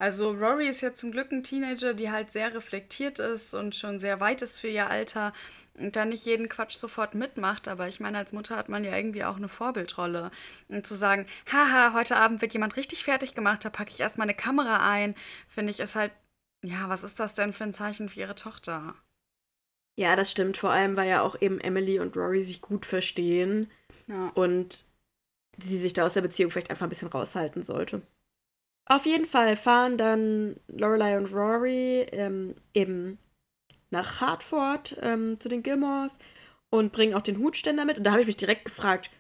[0.01, 3.99] Also Rory ist ja zum Glück ein Teenager, die halt sehr reflektiert ist und schon
[3.99, 5.33] sehr weit ist für ihr Alter
[5.75, 7.69] und dann nicht jeden Quatsch sofort mitmacht.
[7.69, 10.31] Aber ich meine, als Mutter hat man ja irgendwie auch eine Vorbildrolle.
[10.69, 14.27] Und zu sagen, haha, heute Abend wird jemand richtig fertig gemacht, da packe ich erstmal
[14.27, 15.15] eine Kamera ein,
[15.49, 16.13] finde ich, ist halt,
[16.65, 18.95] ja, was ist das denn für ein Zeichen für ihre Tochter?
[20.01, 20.57] Ja, das stimmt.
[20.57, 23.71] Vor allem, weil ja auch eben Emily und Rory sich gut verstehen
[24.07, 24.31] Ja.
[24.35, 24.87] und
[25.63, 28.01] sie sich da aus der Beziehung vielleicht einfach ein bisschen raushalten sollte.
[28.87, 33.19] Auf jeden Fall fahren dann Lorelei und Rory ähm, eben
[33.91, 36.17] nach Hartford ähm, zu den Gilmores
[36.71, 37.99] und bringen auch den Hutständer mit.
[37.99, 39.11] Und da habe ich mich direkt gefragt,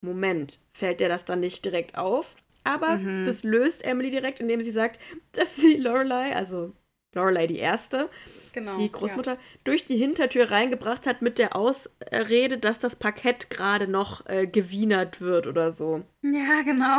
[0.00, 2.34] Moment, fällt der das dann nicht direkt auf?
[2.64, 3.22] Aber Mhm.
[3.24, 4.98] das löst Emily direkt, indem sie sagt,
[5.32, 6.72] dass sie Lorelei, also
[7.14, 8.08] Lorelei die Erste,
[8.52, 8.76] Genau.
[8.78, 14.26] die Großmutter durch die Hintertür reingebracht hat mit der Ausrede, dass das Parkett gerade noch
[14.26, 16.04] äh, gewienert wird oder so.
[16.22, 16.98] Ja, genau.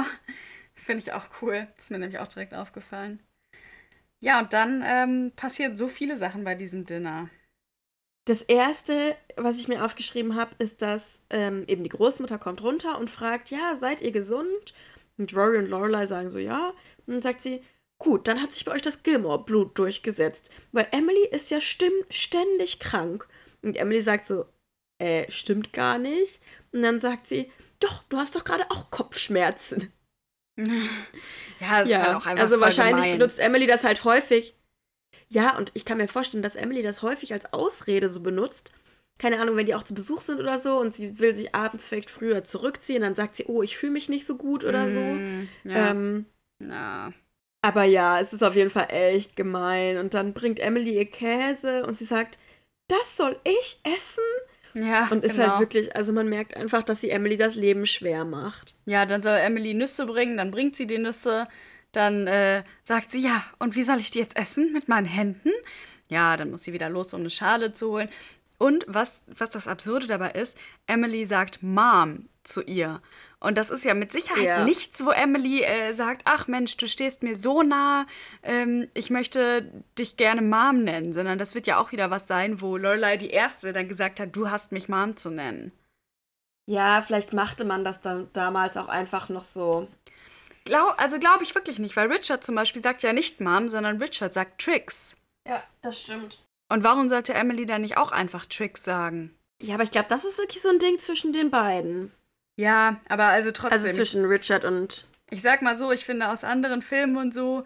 [0.73, 1.67] Finde ich auch cool.
[1.75, 3.21] Das ist mir nämlich auch direkt aufgefallen.
[4.21, 7.29] Ja, und dann ähm, passiert so viele Sachen bei diesem Dinner.
[8.25, 12.97] Das erste, was ich mir aufgeschrieben habe, ist, dass ähm, eben die Großmutter kommt runter
[12.97, 14.73] und fragt, ja, seid ihr gesund?
[15.17, 16.73] Und Rory und Lorelei sagen so, ja.
[17.05, 17.61] Und dann sagt sie,
[17.97, 23.27] gut, dann hat sich bei euch das Gilmore-Blut durchgesetzt, weil Emily ist ja ständig krank.
[23.61, 24.45] Und Emily sagt so,
[24.99, 26.41] äh, stimmt gar nicht.
[26.71, 29.91] Und dann sagt sie, doch, du hast doch gerade auch Kopfschmerzen.
[31.59, 33.19] ja, das ist halt auch einfach also wahrscheinlich gemein.
[33.19, 34.55] benutzt Emily das halt häufig.
[35.29, 38.71] Ja, und ich kann mir vorstellen, dass Emily das häufig als Ausrede so benutzt.
[39.17, 41.85] Keine Ahnung, wenn die auch zu Besuch sind oder so und sie will sich abends
[41.85, 44.99] vielleicht früher zurückziehen, dann sagt sie, oh, ich fühle mich nicht so gut oder so.
[44.99, 45.91] Mm, Ja.
[45.91, 46.25] Ähm,
[46.61, 47.11] ja.
[47.65, 49.97] Aber ja, es ist auf jeden Fall echt gemein.
[49.97, 52.37] Und dann bringt Emily ihr Käse und sie sagt,
[52.87, 54.85] das soll ich essen?
[54.87, 55.47] ja, Und ist genau.
[55.47, 58.75] halt wirklich, also man merkt einfach, dass sie Emily das Leben schwer macht.
[58.85, 61.47] Ja, dann soll Emily Nüsse bringen, dann bringt sie die Nüsse.
[61.91, 64.71] Dann äh, sagt sie, ja, und wie soll ich die jetzt essen?
[64.71, 65.49] Mit meinen Händen?
[66.07, 68.09] Ja, dann muss sie wieder los, um eine Schale zu holen.
[68.59, 73.01] Und was, was das Absurde dabei ist, Emily sagt Mom zu ihr.
[73.45, 74.63] Und das ist ja mit Sicherheit Ja.
[74.65, 78.07] nichts, wo Emily äh, sagt, ach Mensch, du stehst mir so nah,
[78.41, 82.59] ähm, ich möchte dich gerne Mom nennen, sondern das wird ja auch wieder was sein,
[82.59, 85.71] wo Lorelei die Erste dann gesagt hat, du hast mich Mom zu nennen.
[86.67, 89.87] Ja, vielleicht machte man das dann damals auch einfach noch so.
[90.63, 94.01] Glaub, also glaube ich wirklich nicht, weil Richard zum Beispiel sagt ja nicht Mom, sondern
[94.01, 95.13] Richard sagt Tricks.
[95.47, 96.43] Ja, das stimmt.
[96.69, 99.37] Und warum sollte Emily dann nicht auch einfach Tricks sagen?
[99.61, 102.11] Ja, aber ich glaube, das ist wirklich so ein Ding zwischen den beiden.
[102.55, 103.71] Ja, aber also trotzdem.
[103.71, 105.05] Also zwischen Richard und.
[105.29, 107.63] ich sag mal so, ich finde aus anderen Filmen und so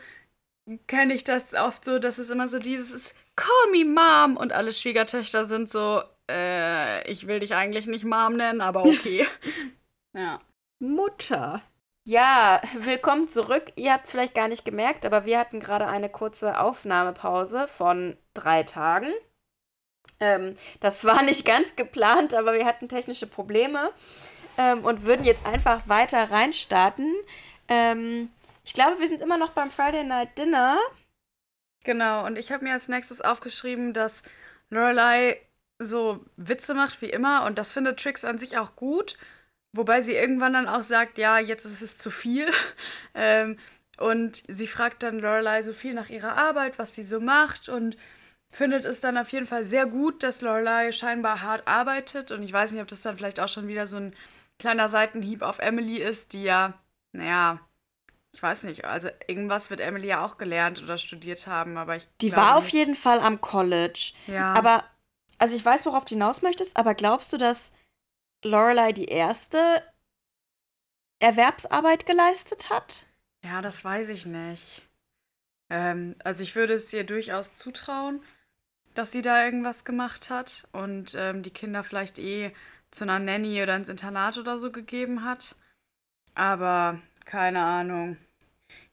[0.88, 4.54] kenne ich das oft so, dass es immer so dieses ist, call me Mom und
[4.54, 9.26] alle Schwiegertöchter sind so, äh, ich will dich eigentlich nicht Mom nennen, aber okay.
[10.14, 10.40] ja.
[10.80, 11.62] Mutter.
[12.06, 13.72] Ja, willkommen zurück.
[13.76, 18.18] Ihr habt es vielleicht gar nicht gemerkt, aber wir hatten gerade eine kurze Aufnahmepause von
[18.34, 19.12] drei Tagen.
[20.20, 23.92] Ähm, das war nicht ganz geplant, aber wir hatten technische Probleme
[24.60, 27.16] ähm, und würden jetzt einfach weiter reinstarten.
[27.70, 28.30] Ähm,
[28.66, 30.78] ich glaube, wir sind immer noch beim Friday Night Dinner.
[31.86, 34.22] Genau, und ich habe mir als nächstes aufgeschrieben, dass
[34.70, 35.40] Lorelei
[35.80, 39.18] so Witze macht wie immer und das findet Trix an sich auch gut,
[39.72, 42.48] wobei sie irgendwann dann auch sagt, ja, jetzt ist es zu viel.
[43.16, 43.58] ähm,
[43.98, 47.96] und sie fragt dann Lorelei so viel nach ihrer Arbeit, was sie so macht und
[48.52, 52.52] findet es dann auf jeden Fall sehr gut, dass Lorelei scheinbar hart arbeitet und ich
[52.52, 54.14] weiß nicht, ob das dann vielleicht auch schon wieder so ein
[54.60, 56.74] kleiner Seitenhieb auf Emily ist, die ja,
[57.12, 57.60] naja,
[58.32, 62.08] ich weiß nicht, also irgendwas wird Emily ja auch gelernt oder studiert haben, aber ich
[62.22, 62.74] Die war auf nicht.
[62.74, 64.14] jeden Fall am College.
[64.28, 64.54] Ja.
[64.54, 64.84] Aber,
[65.40, 67.72] also ich weiß, worauf du hinaus möchtest, aber glaubst du, dass
[68.44, 69.58] Lorelei die erste
[71.20, 73.06] Erwerbsarbeit geleistet hat?
[73.44, 74.84] Ja, das weiß ich nicht.
[75.70, 78.24] Ähm, also ich würde es ihr durchaus zutrauen,
[78.94, 82.52] dass sie da irgendwas gemacht hat und ähm, die Kinder vielleicht eh
[82.92, 85.56] zu einer Nanny oder ins Internat oder so gegeben hat.
[86.36, 88.18] Aber keine Ahnung.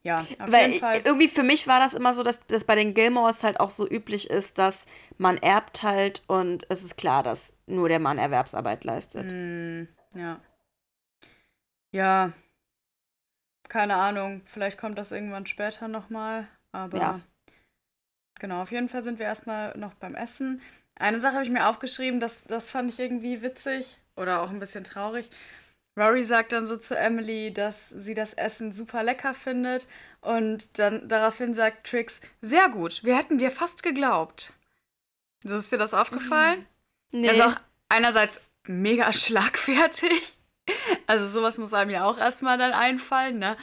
[0.02, 1.00] Ja, auf Weil jeden Fall.
[1.04, 3.88] Irgendwie für mich war das immer so, dass das bei den Gilmores halt auch so
[3.88, 4.86] üblich ist, dass
[5.18, 9.26] man erbt halt und es ist klar, dass nur der Mann Erwerbsarbeit leistet.
[9.26, 10.40] Mm, ja.
[11.90, 12.32] Ja.
[13.68, 14.42] Keine Ahnung.
[14.44, 16.46] Vielleicht kommt das irgendwann später nochmal.
[16.70, 17.20] Aber ja.
[18.38, 20.62] genau, auf jeden Fall sind wir erstmal noch beim Essen.
[20.96, 24.58] Eine Sache habe ich mir aufgeschrieben, das, das fand ich irgendwie witzig oder auch ein
[24.58, 25.30] bisschen traurig.
[25.98, 29.86] Rory sagt dann so zu Emily, dass sie das Essen super lecker findet.
[30.20, 34.52] Und dann daraufhin sagt Trix, sehr gut, wir hätten dir fast geglaubt.
[35.44, 36.66] Ist dir das aufgefallen?
[37.12, 37.28] Nee.
[37.28, 37.56] Also auch
[37.88, 40.38] einerseits mega schlagfertig.
[41.06, 43.56] Also sowas muss einem ja auch erstmal dann einfallen, ne?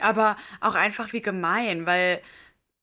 [0.00, 2.22] Aber auch einfach wie gemein, weil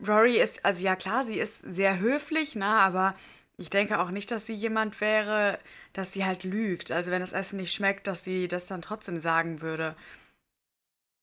[0.06, 2.66] Rory ist, also ja klar, sie ist sehr höflich, ne?
[2.66, 3.16] Aber
[3.58, 5.60] ich denke auch nicht, dass sie jemand wäre,
[5.94, 6.92] dass sie halt lügt.
[6.92, 9.96] Also wenn das Essen nicht schmeckt, dass sie das dann trotzdem sagen würde.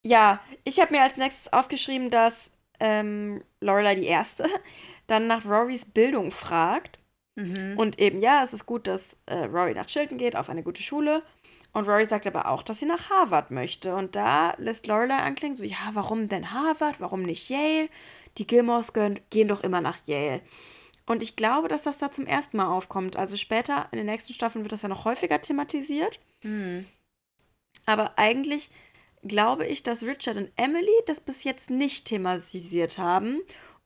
[0.04, 4.44] Ja, ich habe mir als nächstes aufgeschrieben, dass ähm, Lorelei die Erste
[5.06, 6.98] dann nach Rorys Bildung fragt.
[7.36, 7.76] Mhm.
[7.76, 10.82] Und eben, ja, es ist gut, dass äh, Rory nach Chilton geht, auf eine gute
[10.82, 11.22] Schule.
[11.72, 13.94] Und Rory sagt aber auch, dass sie nach Harvard möchte.
[13.94, 17.00] Und da lässt Lorelei anklingen, so, ja, warum denn Harvard?
[17.00, 17.88] Warum nicht Yale?
[18.38, 20.40] Die Gilmores gehen doch immer nach Yale.
[21.10, 23.16] Und ich glaube, dass das da zum ersten Mal aufkommt.
[23.16, 26.20] Also später in den nächsten Staffeln wird das ja noch häufiger thematisiert.
[26.44, 26.86] Mhm.
[27.84, 28.70] Aber eigentlich
[29.24, 33.40] glaube ich, dass Richard und Emily das bis jetzt nicht thematisiert haben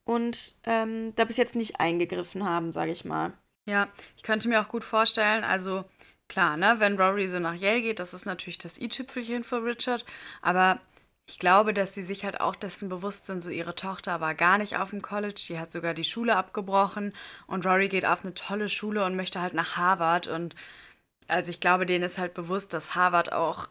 [0.05, 3.33] und ähm, da bis jetzt nicht eingegriffen haben, sage ich mal.
[3.65, 5.87] Ja, ich könnte mir auch gut vorstellen, also
[6.29, 10.05] klar, ne, wenn Rory so nach Yale geht, das ist natürlich das i-Tüpfelchen für Richard,
[10.43, 10.79] aber
[11.27, 14.59] ich glaube, dass sie sich halt auch dessen bewusst sind, so ihre Tochter war gar
[14.59, 17.15] nicht auf dem College, die hat sogar die Schule abgebrochen
[17.47, 20.55] und Rory geht auf eine tolle Schule und möchte halt nach Harvard und
[21.27, 23.69] also ich glaube, denen ist halt bewusst, dass Harvard auch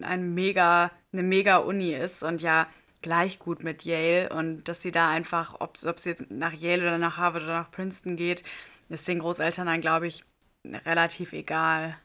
[0.00, 2.66] ein mega, eine mega Uni ist und ja
[3.02, 6.82] gleich gut mit Yale und dass sie da einfach, ob, ob sie jetzt nach Yale
[6.82, 8.42] oder nach Harvard oder nach Princeton geht,
[8.88, 10.24] ist den Großeltern dann, glaube ich,
[10.64, 11.96] relativ egal.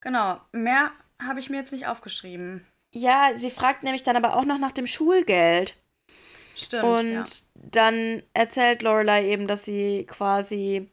[0.00, 0.90] Genau, mehr
[1.20, 2.66] habe ich mir jetzt nicht aufgeschrieben.
[2.94, 5.76] Ja, sie fragt nämlich dann aber auch noch nach dem Schulgeld.
[6.54, 6.84] Stimmt.
[6.84, 7.24] Und ja.
[7.54, 10.88] dann erzählt Lorelei eben, dass sie quasi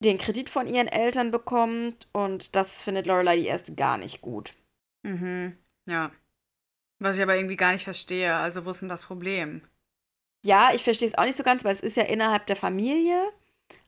[0.00, 4.52] den Kredit von ihren Eltern bekommt und das findet Lorelei die erste gar nicht gut.
[5.02, 5.56] Mhm.
[5.86, 6.12] Ja.
[7.00, 8.34] Was ich aber irgendwie gar nicht verstehe.
[8.34, 9.62] Also, wo ist denn das Problem?
[10.44, 13.20] Ja, ich verstehe es auch nicht so ganz, weil es ist ja innerhalb der Familie.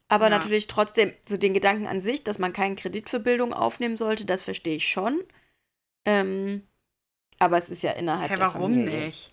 [0.08, 0.38] Aber ja.
[0.38, 4.24] natürlich trotzdem so den Gedanken an sich, dass man keinen Kredit für Bildung aufnehmen sollte,
[4.24, 5.22] das verstehe ich schon.
[6.04, 6.66] Ähm,
[7.40, 8.92] aber es ist ja innerhalb hey, der warum Familie.
[8.92, 9.32] Warum nicht?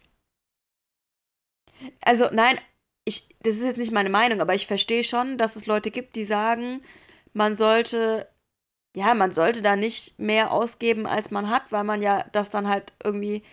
[2.02, 2.60] Also nein,
[3.06, 6.15] ich, das ist jetzt nicht meine Meinung, aber ich verstehe schon, dass es Leute gibt,
[6.15, 6.82] die sagen,
[7.34, 8.28] man sollte,
[8.96, 12.67] ja, man sollte da nicht mehr ausgeben, als man hat, weil man ja das dann
[12.67, 13.43] halt irgendwie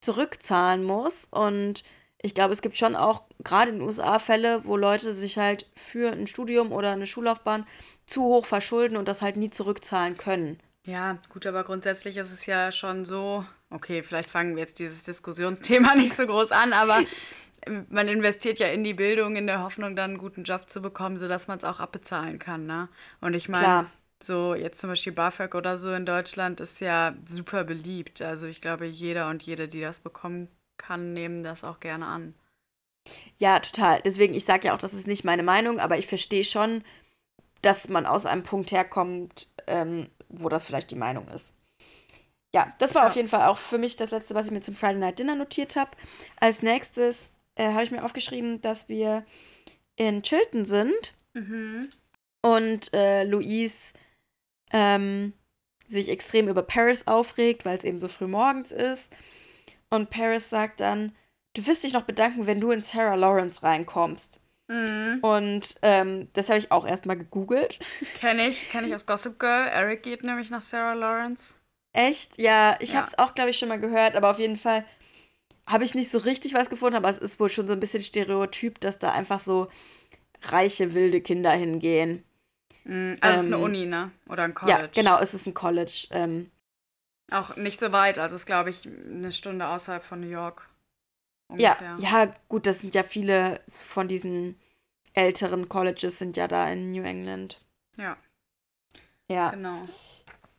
[0.00, 1.28] zurückzahlen muss.
[1.30, 1.84] Und
[2.20, 5.70] ich glaube, es gibt schon auch gerade in den USA Fälle, wo Leute sich halt
[5.74, 7.66] für ein Studium oder eine Schullaufbahn
[8.06, 10.58] zu hoch verschulden und das halt nie zurückzahlen können.
[10.86, 15.04] Ja, gut, aber grundsätzlich ist es ja schon so, okay, vielleicht fangen wir jetzt dieses
[15.04, 17.04] Diskussionsthema nicht so groß an, aber
[17.90, 21.18] man investiert ja in die Bildung in der Hoffnung, dann einen guten Job zu bekommen,
[21.18, 22.88] sodass man es auch abbezahlen kann, ne?
[23.20, 23.90] Und ich meine,
[24.22, 28.22] so jetzt zum Beispiel BAföG oder so in Deutschland ist ja super beliebt.
[28.22, 32.34] Also ich glaube, jeder und jede, die das bekommen kann, nehmen das auch gerne an.
[33.36, 34.00] Ja, total.
[34.04, 36.82] Deswegen, ich sage ja auch, das ist nicht meine Meinung, aber ich verstehe schon,
[37.62, 41.52] dass man aus einem Punkt herkommt, ähm, wo das vielleicht die Meinung ist.
[42.54, 43.08] Ja, das war ja.
[43.08, 45.34] auf jeden Fall auch für mich das Letzte, was ich mir zum Friday Night Dinner
[45.34, 45.90] notiert habe.
[46.40, 49.24] Als nächstes äh, habe ich mir aufgeschrieben, dass wir
[49.96, 51.90] in Chilton sind mhm.
[52.42, 53.92] und äh, Louise
[54.72, 55.34] ähm,
[55.86, 59.14] sich extrem über Paris aufregt, weil es eben so früh morgens ist.
[59.90, 61.12] Und Paris sagt dann,
[61.54, 64.40] du wirst dich noch bedanken, wenn du in Sarah Lawrence reinkommst.
[64.68, 65.18] Mhm.
[65.22, 67.80] Und ähm, das habe ich auch erstmal gegoogelt.
[68.14, 69.66] Kenne ich, kenne ich aus Gossip Girl.
[69.68, 71.54] Eric geht nämlich nach Sarah Lawrence.
[71.92, 72.38] Echt?
[72.38, 72.98] Ja, ich ja.
[72.98, 74.84] habe es auch, glaube ich, schon mal gehört, aber auf jeden Fall
[75.66, 78.02] habe ich nicht so richtig was gefunden, aber es ist wohl schon so ein bisschen
[78.02, 79.68] Stereotyp, dass da einfach so
[80.42, 82.24] reiche, wilde Kinder hingehen.
[82.84, 84.10] Mhm, also ähm, es ist eine ähm, Uni, ne?
[84.28, 84.80] Oder ein College.
[84.80, 86.08] Ja, genau, es ist ein College.
[86.10, 86.50] Ähm,
[87.30, 90.68] auch nicht so weit, also es ist, glaube ich, eine Stunde außerhalb von New York.
[91.48, 91.96] Ungefähr.
[91.98, 94.58] Ja, ja, gut, das sind ja viele von diesen
[95.14, 97.60] älteren Colleges sind ja da in New England.
[97.96, 98.16] Ja.
[99.28, 99.50] Ja.
[99.50, 99.82] Genau.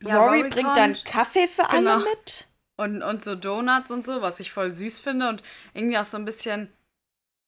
[0.04, 1.94] Ja, Rory, Rory bringt dann Kaffee für genau.
[1.94, 2.48] alle mit.
[2.78, 6.16] Und, und so Donuts und so, was ich voll süß finde und irgendwie auch so
[6.16, 6.72] ein bisschen,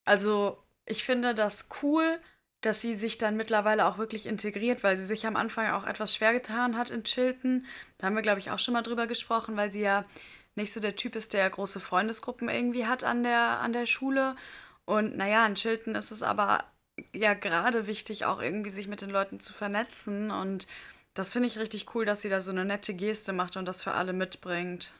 [0.03, 2.19] also ich finde das cool,
[2.59, 6.15] dass sie sich dann mittlerweile auch wirklich integriert, weil sie sich am Anfang auch etwas
[6.15, 7.65] schwer getan hat in Chilton.
[7.97, 10.03] Da haben wir, glaube ich, auch schon mal drüber gesprochen, weil sie ja
[10.55, 14.33] nicht so der Typ ist, der große Freundesgruppen irgendwie hat an der, an der Schule.
[14.85, 16.65] Und naja, in Chilton ist es aber
[17.13, 20.29] ja gerade wichtig, auch irgendwie sich mit den Leuten zu vernetzen.
[20.29, 20.67] Und
[21.13, 23.83] das finde ich richtig cool, dass sie da so eine nette Geste macht und das
[23.83, 24.93] für alle mitbringt.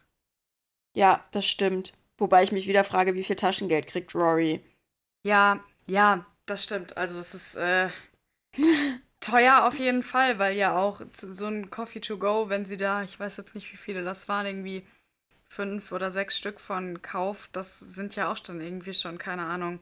[0.96, 1.94] Ja, das stimmt.
[2.18, 4.64] Wobei ich mich wieder frage, wie viel Taschengeld kriegt Rory?
[5.24, 6.98] Ja, ja, das stimmt.
[6.98, 7.90] Also es ist äh,
[9.20, 13.04] teuer auf jeden Fall, weil ja auch so ein Coffee to go, wenn sie da,
[13.04, 14.86] ich weiß jetzt nicht, wie viele das waren, irgendwie
[15.48, 19.80] fünf oder sechs Stück von kauft, das sind ja auch dann irgendwie schon, keine Ahnung.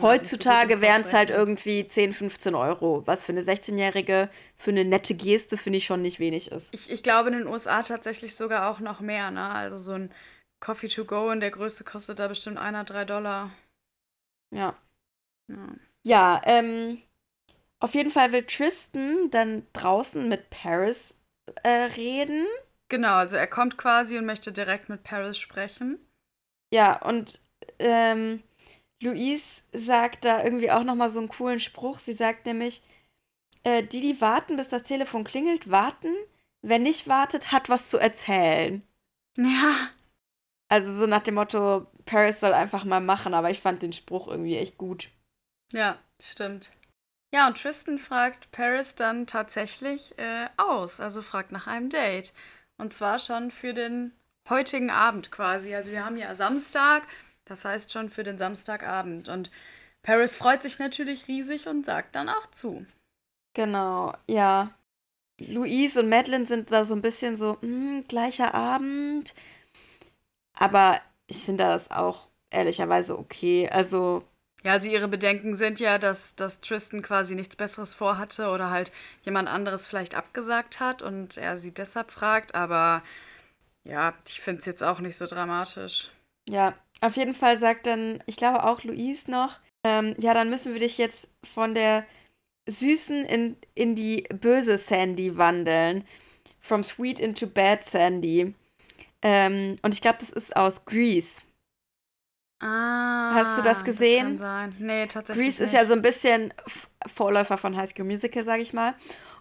[0.00, 4.84] Heutzutage so wären es halt irgendwie 10, 15 Euro, was für eine 16-Jährige für eine
[4.84, 6.72] nette Geste finde ich schon nicht wenig ist.
[6.72, 9.48] Ich, ich glaube in den USA tatsächlich sogar auch noch mehr, ne?
[9.50, 10.12] Also so ein
[10.60, 13.50] Coffee to go in der Größe kostet da bestimmt einer drei Dollar.
[14.54, 14.76] Ja.
[15.48, 15.66] Ja,
[16.04, 17.02] ja ähm,
[17.80, 21.14] auf jeden Fall will Tristan dann draußen mit Paris
[21.64, 22.46] äh, reden.
[22.88, 25.98] Genau, also er kommt quasi und möchte direkt mit Paris sprechen.
[26.72, 27.40] Ja, und
[27.78, 28.42] ähm,
[29.02, 31.98] Louise sagt da irgendwie auch nochmal so einen coolen Spruch.
[31.98, 32.82] Sie sagt nämlich,
[33.64, 36.14] äh, die, die warten, bis das Telefon klingelt, warten.
[36.62, 38.82] Wer nicht wartet, hat was zu erzählen.
[39.36, 39.90] Ja.
[40.68, 44.28] Also so nach dem Motto, Paris soll einfach mal machen, aber ich fand den Spruch
[44.28, 45.10] irgendwie echt gut.
[45.72, 46.72] Ja, stimmt.
[47.34, 52.32] Ja, und Tristan fragt Paris dann tatsächlich äh, aus, also fragt nach einem Date.
[52.76, 54.12] Und zwar schon für den
[54.48, 55.74] heutigen Abend quasi.
[55.74, 57.06] Also wir haben ja Samstag,
[57.44, 59.28] das heißt schon für den Samstagabend.
[59.28, 59.50] Und
[60.02, 62.86] Paris freut sich natürlich riesig und sagt dann auch zu.
[63.54, 64.70] Genau, ja.
[65.38, 69.34] Louise und Madeline sind da so ein bisschen so, hm, gleicher Abend.
[70.54, 73.68] Aber ich finde das auch ehrlicherweise okay.
[73.70, 74.22] Also
[74.64, 78.92] ja, also ihre Bedenken sind ja, dass, dass Tristan quasi nichts Besseres vorhatte oder halt
[79.22, 83.02] jemand anderes vielleicht abgesagt hat und er sie deshalb fragt, aber
[83.84, 86.12] ja, ich finde es jetzt auch nicht so dramatisch.
[86.48, 90.72] Ja, auf jeden Fall sagt dann, ich glaube auch Louise noch, ähm, ja, dann müssen
[90.72, 92.06] wir dich jetzt von der
[92.68, 96.04] süßen in, in die böse Sandy wandeln.
[96.60, 98.54] From sweet into bad Sandy.
[99.20, 101.42] Ähm, und ich glaube, das ist aus Grease.
[102.60, 104.38] Ah, Hast du das gesehen?
[104.38, 104.74] Das kann sein.
[104.78, 105.44] Nee, tatsächlich.
[105.44, 106.54] Grease ist ja so ein bisschen
[107.06, 108.94] Vorläufer von High School Musical, sag ich mal.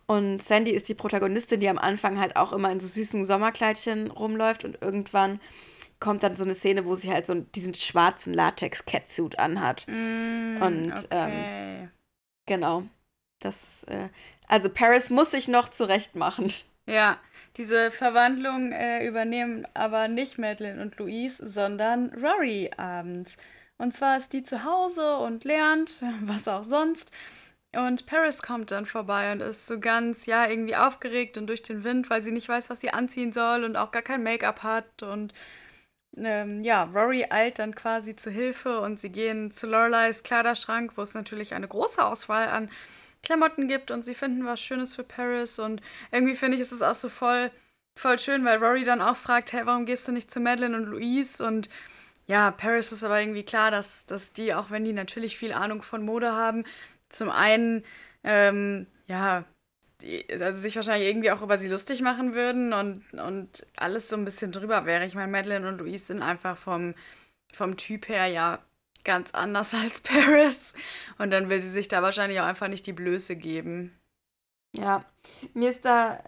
[0.07, 4.09] Und Sandy ist die Protagonistin, die am Anfang halt auch immer in so süßen Sommerkleidchen
[4.09, 5.39] rumläuft und irgendwann
[6.01, 9.85] kommt dann so eine Szene, wo sie halt so diesen schwarzen Latex-Catsuit anhat.
[9.87, 11.07] Mm, und okay.
[11.11, 11.91] ähm,
[12.45, 12.83] genau.
[13.39, 13.55] Das,
[13.87, 14.09] äh,
[14.47, 16.51] also Paris muss sich noch zurecht machen.
[16.87, 17.17] Ja,
[17.55, 23.37] diese Verwandlung äh, übernehmen aber nicht Madeline und Louise, sondern Rory abends.
[23.77, 27.11] Und zwar ist die zu Hause und lernt, was auch sonst.
[27.73, 31.83] Und Paris kommt dann vorbei und ist so ganz, ja, irgendwie aufgeregt und durch den
[31.83, 35.03] Wind, weil sie nicht weiß, was sie anziehen soll und auch gar kein Make-up hat.
[35.03, 35.33] Und
[36.17, 41.01] ähm, ja, Rory eilt dann quasi zu Hilfe und sie gehen zu Loreleis Kleiderschrank, wo
[41.01, 42.69] es natürlich eine große Auswahl an
[43.23, 46.81] Klamotten gibt und sie finden was Schönes für Paris und irgendwie finde ich, ist es
[46.81, 47.51] auch so voll,
[47.97, 50.85] voll schön, weil Rory dann auch fragt, hey, warum gehst du nicht zu Madeline und
[50.85, 51.45] Louise?
[51.45, 51.69] Und
[52.27, 55.81] ja, Paris ist aber irgendwie klar, dass, dass die, auch wenn die natürlich viel Ahnung
[55.81, 56.63] von Mode haben,
[57.09, 57.83] zum einen,
[58.23, 59.45] ähm, ja,
[60.39, 64.25] also sich wahrscheinlich irgendwie auch über sie lustig machen würden und, und alles so ein
[64.25, 65.05] bisschen drüber wäre.
[65.05, 66.93] Ich meine, Madeline und Louise sind einfach vom,
[67.53, 68.59] vom Typ her ja
[69.03, 70.73] ganz anders als Paris.
[71.17, 73.97] Und dann will sie sich da wahrscheinlich auch einfach nicht die Blöße geben.
[74.75, 75.03] Ja,
[75.53, 76.23] mir ist da,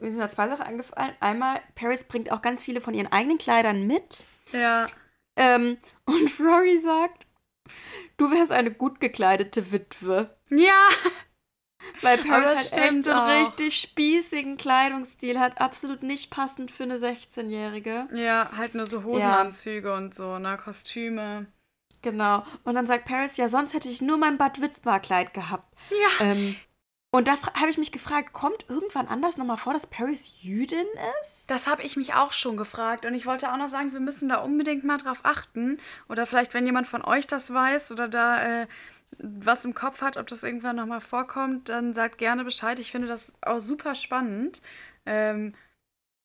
[0.00, 1.14] mir sind da zwei Sachen eingefallen.
[1.20, 4.26] Einmal, Paris bringt auch ganz viele von ihren eigenen Kleidern mit.
[4.52, 4.86] Ja.
[5.36, 7.26] Ähm, und Rory sagt,
[8.16, 10.34] du wärst eine gut gekleidete Witwe.
[10.50, 10.88] Ja.
[12.02, 16.98] Weil Paris halt echt so einen richtig spießigen Kleidungsstil hat, absolut nicht passend für eine
[16.98, 18.08] 16-Jährige.
[18.14, 19.96] Ja, halt nur so Hosenanzüge ja.
[19.96, 21.46] und so, ne, Kostüme.
[22.02, 22.44] Genau.
[22.64, 25.74] Und dann sagt Paris, ja, sonst hätte ich nur mein Bad Witzbar-Kleid gehabt.
[25.90, 26.26] Ja.
[26.26, 26.56] Ähm,
[27.14, 30.84] und da habe ich mich gefragt, kommt irgendwann anders nochmal vor, dass Paris Jüdin
[31.22, 31.44] ist?
[31.46, 33.06] Das habe ich mich auch schon gefragt.
[33.06, 35.78] Und ich wollte auch noch sagen, wir müssen da unbedingt mal drauf achten.
[36.08, 38.66] Oder vielleicht, wenn jemand von euch das weiß oder da äh,
[39.18, 42.78] was im Kopf hat, ob das irgendwann nochmal vorkommt, dann sagt gerne Bescheid.
[42.78, 44.62] Ich finde das auch super spannend.
[45.06, 45.54] Ähm,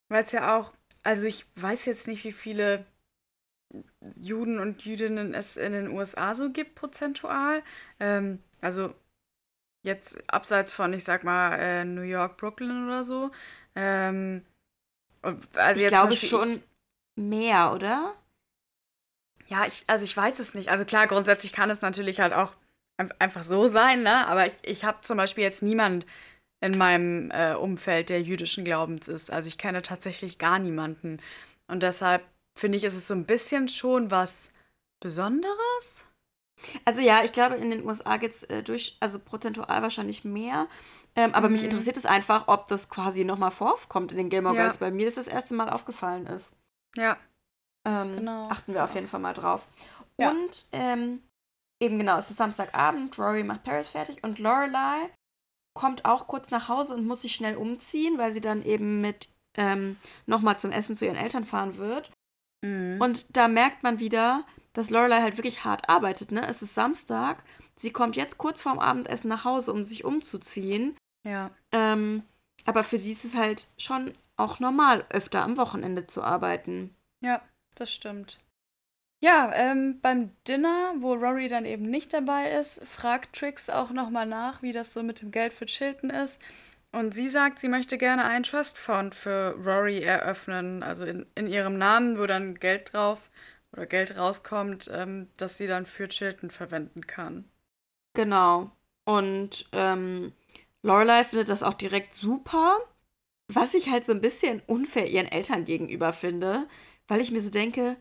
[0.10, 0.74] Weil es ja auch,
[1.04, 2.86] also ich weiß jetzt nicht, wie viele
[4.20, 7.64] Juden und Jüdinnen es in den USA so gibt, prozentual.
[8.00, 8.94] Ähm, also
[9.84, 13.32] jetzt abseits von, ich sag mal, äh, New York, Brooklyn oder so.
[13.76, 14.46] Ähm,
[15.54, 16.64] also ich glaube schon ich,
[17.16, 18.16] mehr, oder?
[19.48, 20.70] Ja, ich, also ich weiß es nicht.
[20.70, 22.56] Also klar, grundsätzlich kann es natürlich halt auch
[23.20, 24.28] einfach so sein, ne?
[24.28, 26.06] Aber ich, ich habe zum Beispiel jetzt niemand
[26.62, 29.32] in meinem äh, Umfeld, der jüdischen Glaubens ist.
[29.32, 31.22] Also ich kenne tatsächlich gar niemanden.
[31.68, 32.26] Und deshalb
[32.58, 34.52] finde ich, ist es so ein bisschen schon was
[35.00, 36.06] Besonderes.
[36.84, 40.68] Also ja, ich glaube, in den USA geht es äh, durch, also prozentual wahrscheinlich mehr.
[41.16, 41.70] Ähm, aber mich Mhm.
[41.70, 44.62] interessiert es einfach, ob das quasi nochmal vorkommt in den Gilmore Ja.
[44.64, 44.78] Girls.
[44.78, 46.52] Bei mir, dass das erste Mal aufgefallen ist.
[46.98, 47.16] Ja,
[47.86, 48.78] Ähm, Genau, Achten so.
[48.78, 49.68] wir auf jeden Fall mal drauf.
[50.18, 50.32] Ja.
[50.32, 51.22] Und ähm,
[51.80, 55.10] eben genau, es ist Samstagabend, Rory macht Paris fertig und Lorelei
[55.74, 59.30] kommt auch kurz nach Hause und muss sich schnell umziehen, weil sie dann eben mit
[59.56, 62.12] ähm, nochmal zum Essen zu ihren Eltern fahren wird.
[62.62, 62.98] Mhm.
[63.00, 66.32] Und da merkt man wieder, dass Lorelei halt wirklich hart arbeitet.
[66.32, 66.46] Ne?
[66.48, 67.44] Es ist Samstag,
[67.76, 70.98] sie kommt jetzt kurz vorm Abendessen nach Hause, um sich umzuziehen.
[71.24, 71.50] ja.
[71.72, 72.24] Ähm,
[72.66, 76.94] aber für sie ist es halt schon auch normal, öfter am Wochenende zu arbeiten.
[77.22, 77.42] Ja,
[77.76, 78.42] das stimmt.
[79.22, 84.26] Ja, ähm, beim Dinner, wo Rory dann eben nicht dabei ist, fragt Trix auch nochmal
[84.26, 86.40] nach, wie das so mit dem Geld für Chilton ist.
[86.92, 91.48] Und sie sagt, sie möchte gerne einen Trust Fund für Rory eröffnen, also in, in
[91.48, 93.30] ihrem Namen, wo dann Geld drauf
[93.74, 97.46] oder Geld rauskommt, ähm, das sie dann für Chilton verwenden kann.
[98.14, 98.72] Genau.
[99.06, 100.34] Und ähm,
[100.82, 102.78] Lorelei findet das auch direkt super.
[103.50, 106.68] Was ich halt so ein bisschen unfair ihren Eltern gegenüber finde,
[107.08, 107.98] weil ich mir so denke,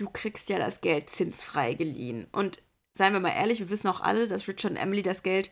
[0.00, 2.26] du kriegst ja das Geld zinsfrei geliehen.
[2.32, 5.50] Und seien wir mal ehrlich, wir wissen auch alle, dass Richard und Emily das Geld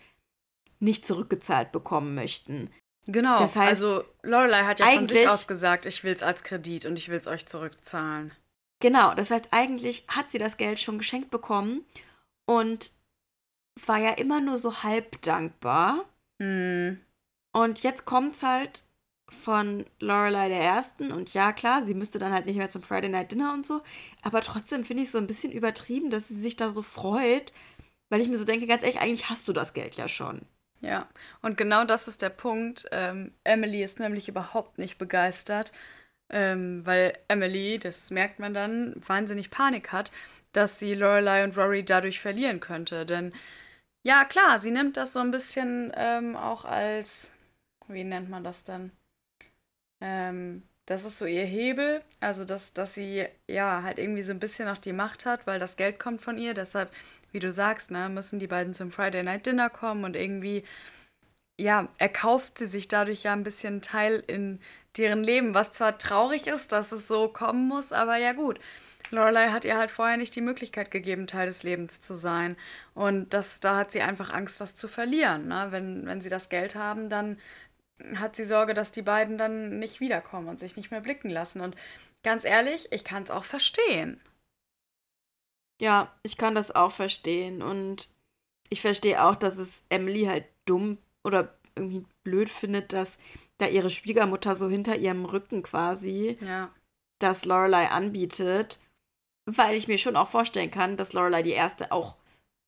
[0.81, 2.71] nicht zurückgezahlt bekommen möchten.
[3.07, 6.43] Genau, Das heißt, also Lorelei hat ja von sich aus gesagt, ich will es als
[6.43, 8.33] Kredit und ich will es euch zurückzahlen.
[8.81, 11.85] Genau, das heißt, eigentlich hat sie das Geld schon geschenkt bekommen
[12.47, 12.93] und
[13.87, 16.05] war ja immer nur so halb dankbar.
[16.41, 17.01] Hm,
[17.53, 18.85] Und jetzt kommt's halt
[19.29, 21.13] von Lorelei der Ersten.
[21.13, 23.81] Und ja, klar, sie müsste dann halt nicht mehr zum Friday Night Dinner und so.
[24.23, 27.53] Aber trotzdem finde ich es so ein bisschen übertrieben, dass sie sich da so freut.
[28.11, 30.43] Weil ich mir so denke, ganz ehrlich, eigentlich hast du das Geld ja schon.
[30.81, 31.09] Ja,
[31.43, 32.87] und genau das ist der Punkt.
[32.93, 35.73] Ähm, Emily ist nämlich überhaupt nicht begeistert,
[36.31, 40.13] ähm, weil Emily, das merkt man dann, wahnsinnig Panik hat,
[40.53, 43.07] dass sie Lorelei und Rory dadurch verlieren könnte.
[43.07, 43.33] Denn
[44.05, 47.33] ja, klar, sie nimmt das so ein bisschen ähm, auch als,
[47.89, 48.93] wie nennt man das dann?
[50.01, 54.41] Ähm, das ist so ihr Hebel, also dass, dass sie ja halt irgendwie so ein
[54.41, 56.55] bisschen auch die Macht hat, weil das Geld kommt von ihr.
[56.55, 56.91] Deshalb,
[57.31, 60.65] wie du sagst, ne, müssen die beiden zum Friday Night Dinner kommen und irgendwie,
[61.61, 64.61] ja, erkauft sie sich dadurch ja ein bisschen Teil in
[64.97, 68.59] deren Leben, was zwar traurig ist, dass es so kommen muss, aber ja gut.
[69.11, 72.57] Lorelei hat ihr halt vorher nicht die Möglichkeit gegeben, Teil des Lebens zu sein.
[72.95, 75.49] Und das, da hat sie einfach Angst, das zu verlieren.
[75.49, 75.69] Ne?
[75.71, 77.39] Wenn, wenn sie das Geld haben, dann
[78.17, 81.61] hat sie Sorge, dass die beiden dann nicht wiederkommen und sich nicht mehr blicken lassen.
[81.61, 81.77] Und
[82.23, 84.21] ganz ehrlich, ich kann es auch verstehen.
[85.81, 87.63] Ja, ich kann das auch verstehen.
[87.63, 88.09] Und
[88.71, 93.19] ich verstehe auch, dass es Emily halt dumm oder irgendwie blöd findet, dass
[93.59, 96.71] da ihre Schwiegermutter so hinter ihrem Rücken quasi Ja.
[97.21, 98.81] das Lorelei anbietet,
[99.47, 102.17] weil ich mir schon auch vorstellen kann, dass Lorelei die erste auch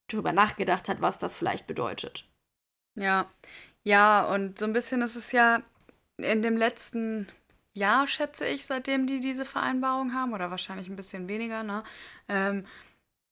[0.08, 2.26] darüber nachgedacht hat, was das vielleicht bedeutet.
[2.96, 3.30] Ja.
[3.84, 5.62] Ja, und so ein bisschen ist es ja
[6.18, 7.26] in dem letzten
[7.72, 11.82] Jahr, schätze ich, seitdem die diese Vereinbarung haben, oder wahrscheinlich ein bisschen weniger, ne?
[12.28, 12.66] Ähm,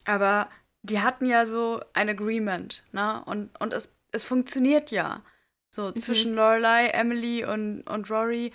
[0.06, 0.48] aber
[0.82, 3.22] die hatten ja so ein Agreement, ne?
[3.26, 5.22] Und, und es, es funktioniert ja.
[5.70, 8.52] So zwischen Lorelei, Emily und, und Rory.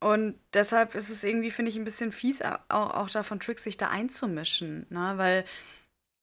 [0.00, 3.64] Und deshalb ist es irgendwie, finde ich, ein bisschen fies, au- auch, auch davon Tricks
[3.64, 5.14] sich da einzumischen, ne?
[5.16, 5.44] Weil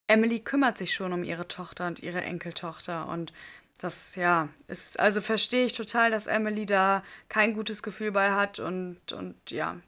[0.07, 3.07] Emily kümmert sich schon um ihre Tochter und ihre Enkeltochter.
[3.09, 3.34] Und
[3.78, 8.60] das, ja, ist, also verstehe ich total, dass Emily da kein gutes Gefühl bei hat
[8.60, 9.80] und, und ja,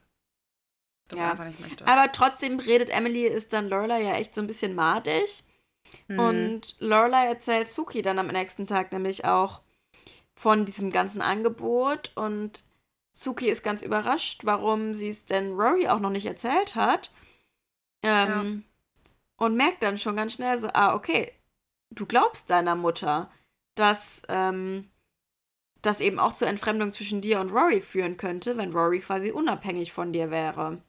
[1.08, 1.32] das Ja.
[1.32, 1.88] einfach nicht möchte.
[1.88, 5.44] Aber trotzdem redet Emily, ist dann Lorelei ja echt so ein bisschen madig.
[6.08, 6.20] Hm.
[6.20, 9.62] Und Lorelei erzählt Suki dann am nächsten Tag nämlich auch
[10.36, 12.12] von diesem ganzen Angebot.
[12.16, 12.64] Und
[13.12, 17.12] Suki ist ganz überrascht, warum sie es denn Rory auch noch nicht erzählt hat.
[18.04, 18.64] Ähm,
[19.38, 21.34] Und merkt dann schon ganz schnell so, ah, okay,
[21.90, 23.32] du glaubst deiner Mutter,
[23.80, 24.90] dass ähm,
[25.82, 29.94] das eben auch zur Entfremdung zwischen dir und Rory führen könnte, wenn Rory quasi unabhängig
[29.94, 30.82] von dir wäre.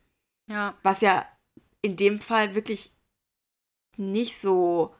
[0.46, 1.26] ja, Was ja
[1.82, 2.92] in dem Fall wirklich
[3.96, 4.94] nicht so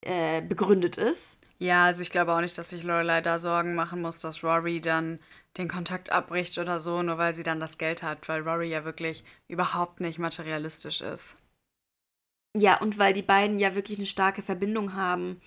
[0.00, 1.38] äh, begründet ist.
[1.60, 4.80] ja, also ich glaube auch nicht, dass sich Lorelei da Sorgen machen muss, dass Rory
[4.80, 5.20] dann
[5.56, 8.84] den Kontakt abbricht oder so, nur weil sie dann das Geld hat, weil Rory ja
[8.84, 11.36] wirklich überhaupt nicht materialistisch ist.
[12.56, 15.40] Ja, und weil die beiden ja wirklich eine starke Verbindung haben.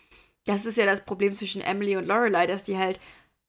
[0.46, 3.00] Das ist ja das Problem zwischen Emily und Lorelei, dass die halt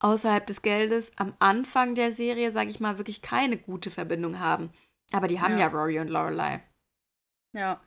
[0.01, 4.71] außerhalb des Geldes am Anfang der Serie, sage ich mal, wirklich keine gute Verbindung haben.
[5.13, 5.67] Aber die haben ja, Ja.
[5.69, 6.61] Rory und Lorelei.
[7.55, 7.81] Ja.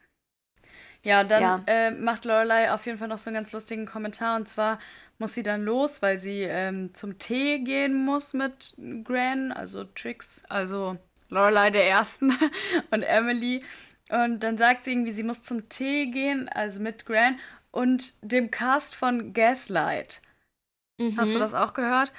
[1.03, 1.63] Ja, dann Ja.
[1.67, 4.37] Äh, macht Lorelei auf jeden Fall noch so einen ganz lustigen Kommentar.
[4.37, 4.79] Und zwar
[5.19, 10.43] muss sie dann los, weil sie ähm, zum Tee gehen muss mit Gran, also Trix,
[10.49, 10.97] also
[11.29, 12.33] Lorelei der Ersten
[12.91, 13.63] und Emily.
[14.09, 17.39] Und dann sagt sie irgendwie, sie muss zum Tee gehen, also mit Gran
[17.75, 20.21] und dem Cast von Gaslight.
[20.97, 21.17] Mhm.
[21.17, 22.13] Hast du das auch gehört?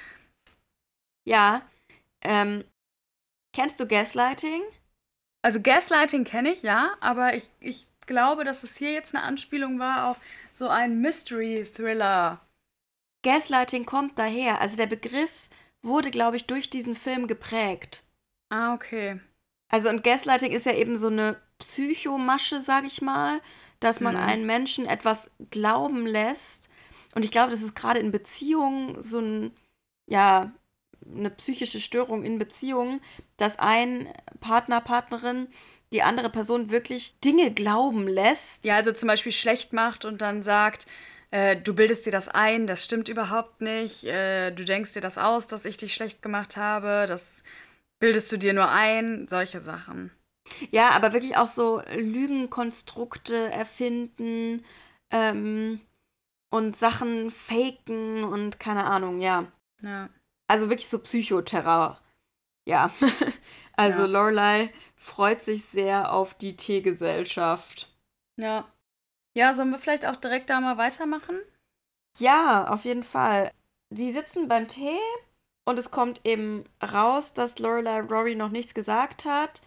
[1.25, 1.63] Ja.
[2.21, 2.63] Ähm,
[3.53, 4.61] kennst du Gaslighting?
[5.41, 9.79] Also Gaslighting kenne ich, ja, aber ich, ich glaube, dass es hier jetzt eine Anspielung
[9.79, 10.17] war auf
[10.51, 12.39] so ein Mystery-Thriller.
[13.23, 14.61] Gaslighting kommt daher.
[14.61, 15.49] Also der Begriff
[15.81, 18.03] wurde, glaube ich, durch diesen Film geprägt.
[18.49, 19.19] Ah, okay.
[19.69, 23.41] Also und Gaslighting ist ja eben so eine Psychomasche, sag ich mal,
[23.79, 24.21] dass man mhm.
[24.21, 26.69] einen Menschen etwas glauben lässt.
[27.15, 29.51] Und ich glaube, das ist gerade in Beziehungen so ein,
[30.07, 30.51] ja,
[31.05, 33.01] eine psychische Störung in Beziehungen,
[33.37, 34.07] dass ein
[34.39, 35.47] Partner, Partnerin
[35.91, 38.65] die andere Person wirklich Dinge glauben lässt.
[38.65, 40.87] Ja, also zum Beispiel schlecht macht und dann sagt,
[41.31, 45.17] äh, du bildest dir das ein, das stimmt überhaupt nicht, äh, du denkst dir das
[45.17, 47.43] aus, dass ich dich schlecht gemacht habe, das
[47.99, 50.11] bildest du dir nur ein, solche Sachen.
[50.71, 54.63] Ja, aber wirklich auch so Lügenkonstrukte erfinden
[55.11, 55.81] ähm,
[56.49, 59.47] und Sachen faken und keine Ahnung, ja.
[59.81, 60.09] Ja.
[60.47, 61.99] Also wirklich so Psychoterror.
[62.65, 62.91] Ja.
[63.77, 64.07] also ja.
[64.07, 67.89] Lorelei freut sich sehr auf die Teegesellschaft.
[68.37, 68.65] Ja.
[69.33, 71.39] Ja, sollen wir vielleicht auch direkt da mal weitermachen?
[72.17, 73.51] Ja, auf jeden Fall.
[73.89, 74.97] Sie sitzen beim Tee
[75.65, 79.61] und es kommt eben raus, dass Lorelei Rory noch nichts gesagt hat.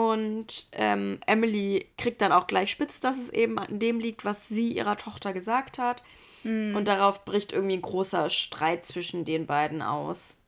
[0.00, 4.48] Und ähm, Emily kriegt dann auch gleich spitz, dass es eben an dem liegt, was
[4.48, 6.02] sie ihrer Tochter gesagt hat.
[6.42, 6.74] Mhm.
[6.74, 10.38] Und darauf bricht irgendwie ein großer Streit zwischen den beiden aus.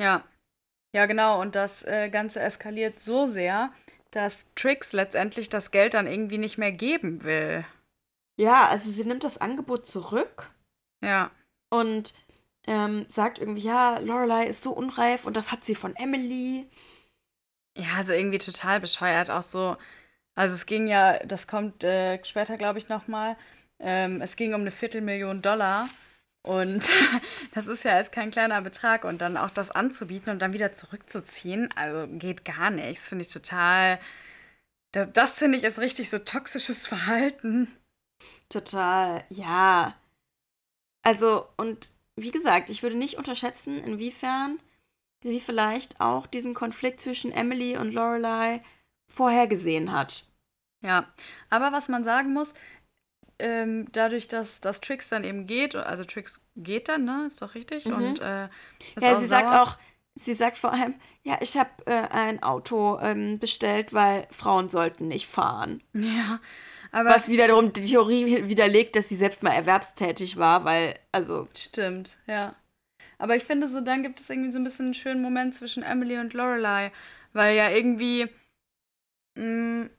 [0.00, 0.22] Ja.
[0.94, 1.40] Ja, genau.
[1.40, 3.72] Und das äh, Ganze eskaliert so sehr,
[4.12, 7.64] dass Trix letztendlich das Geld dann irgendwie nicht mehr geben will.
[8.38, 10.52] Ja, also sie nimmt das Angebot zurück.
[11.02, 11.32] Ja.
[11.70, 12.14] Und
[12.68, 16.68] ähm, sagt irgendwie, ja, Lorelei ist so unreif und das hat sie von Emily.
[17.76, 19.76] Ja, also irgendwie total bescheuert auch so.
[20.34, 23.36] Also es ging ja, das kommt äh, später, glaube ich, nochmal.
[23.78, 25.88] Ähm, es ging um eine Viertelmillion Dollar.
[26.42, 26.88] Und
[27.54, 29.04] das ist ja jetzt kein kleiner Betrag.
[29.04, 33.08] Und dann auch das anzubieten und dann wieder zurückzuziehen, also geht gar nichts.
[33.08, 33.98] Finde ich total.
[34.92, 37.68] Das, das finde ich ist richtig so toxisches Verhalten.
[38.48, 39.96] Total, ja.
[41.02, 44.58] Also, und wie gesagt, ich würde nicht unterschätzen, inwiefern
[45.22, 48.60] sie vielleicht auch diesen Konflikt zwischen Emily und Lorelei
[49.06, 50.24] vorhergesehen hat.
[50.82, 51.06] Ja,
[51.50, 52.54] aber was man sagen muss,
[53.38, 57.54] ähm, dadurch, dass das Trix dann eben geht, also Trix geht dann, ne, ist doch
[57.54, 57.86] richtig.
[57.86, 57.94] Mhm.
[57.94, 58.48] Und äh, ja,
[58.96, 59.26] sie sauer.
[59.26, 59.76] sagt auch,
[60.14, 65.08] sie sagt vor allem, ja, ich habe äh, ein Auto ähm, bestellt, weil Frauen sollten
[65.08, 65.82] nicht fahren.
[65.92, 66.40] Ja,
[66.90, 72.18] aber was wiederum die Theorie widerlegt, dass sie selbst mal erwerbstätig war, weil also stimmt,
[72.26, 72.52] ja.
[73.22, 75.84] Aber ich finde so, dann gibt es irgendwie so ein bisschen einen schönen Moment zwischen
[75.84, 76.90] Emily und Lorelei,
[77.32, 78.26] weil ja irgendwie,
[79.36, 79.90] mh, mm,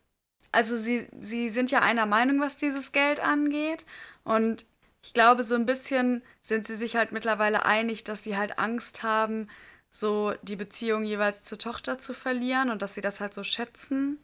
[0.52, 3.86] also sie, sie sind ja einer Meinung, was dieses Geld angeht.
[4.26, 4.66] Und
[5.02, 9.04] ich glaube, so ein bisschen sind sie sich halt mittlerweile einig, dass sie halt Angst
[9.04, 9.48] haben,
[9.88, 14.20] so die Beziehung jeweils zur Tochter zu verlieren und dass sie das halt so schätzen.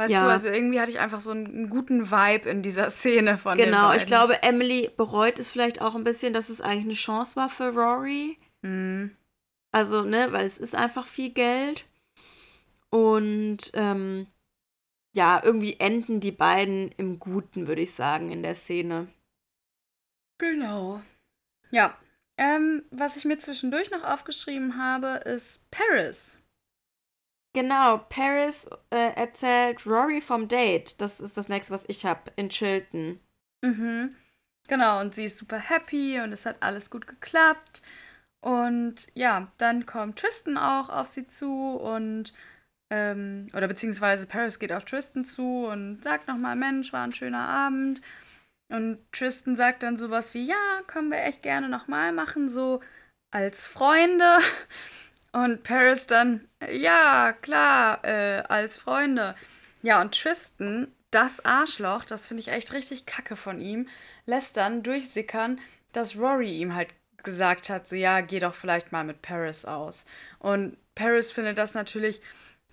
[0.00, 0.24] Weißt ja.
[0.24, 3.92] du, also irgendwie hatte ich einfach so einen, guten Vibe in dieser Szene von Genau,
[3.92, 7.50] ich glaube, Emily bereut es vielleicht auch ein bisschen, dass es eigentlich eine Chance war
[7.50, 8.38] für Rory.
[8.62, 9.14] Mhm.
[9.72, 11.84] Also, ne, weil es ist einfach viel Geld.
[12.88, 14.26] Und ähm,
[15.14, 19.06] ja, irgendwie enden die beiden im Guten, würde ich sagen, in der Szene.
[20.38, 21.02] Genau.
[21.72, 21.94] Ja.
[22.38, 26.38] Ähm, was ich mir zwischendurch noch aufgeschrieben habe, ist Paris.
[27.52, 31.00] Genau, Paris äh, erzählt Rory vom Date.
[31.00, 33.20] Das ist das nächste, was ich habe, in Chilton.
[33.62, 34.14] Mhm.
[34.68, 37.82] Genau, und sie ist super happy und es hat alles gut geklappt.
[38.40, 42.32] Und ja, dann kommt Tristan auch auf sie zu und
[42.90, 47.46] ähm, oder beziehungsweise Paris geht auf Tristan zu und sagt nochmal, Mensch, war ein schöner
[47.48, 48.00] Abend.
[48.68, 52.80] Und Tristan sagt dann sowas wie, ja, können wir echt gerne nochmal machen, so
[53.30, 54.38] als Freunde.
[55.32, 59.34] Und Paris dann, ja, klar, äh, als Freunde.
[59.82, 63.88] Ja, und Tristan, das Arschloch, das finde ich echt richtig kacke von ihm,
[64.26, 65.60] lässt dann durchsickern,
[65.92, 66.88] dass Rory ihm halt
[67.22, 70.04] gesagt hat, so ja, geh doch vielleicht mal mit Paris aus.
[70.38, 72.20] Und Paris findet das natürlich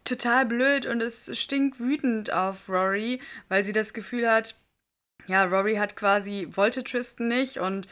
[0.04, 4.56] total blöd und es stinkt wütend auf Rory, weil sie das Gefühl hat,
[5.28, 7.88] ja, Rory hat quasi, wollte Tristan nicht und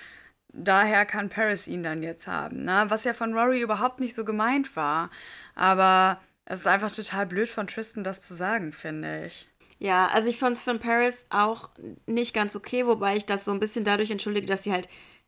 [0.58, 2.64] daher kann Paris ihn dann jetzt haben.
[2.64, 2.86] Ne?
[2.88, 5.10] Was ja von Rory überhaupt nicht so gemeint war.
[5.56, 9.50] Aber es ist einfach total blöd von Tristan, das zu sagen, finde ich.
[9.80, 11.70] Ja, also ich fand es von Paris auch
[12.06, 14.88] nicht ganz okay, wobei ich das so ein bisschen dadurch entschuldige, dass sie halt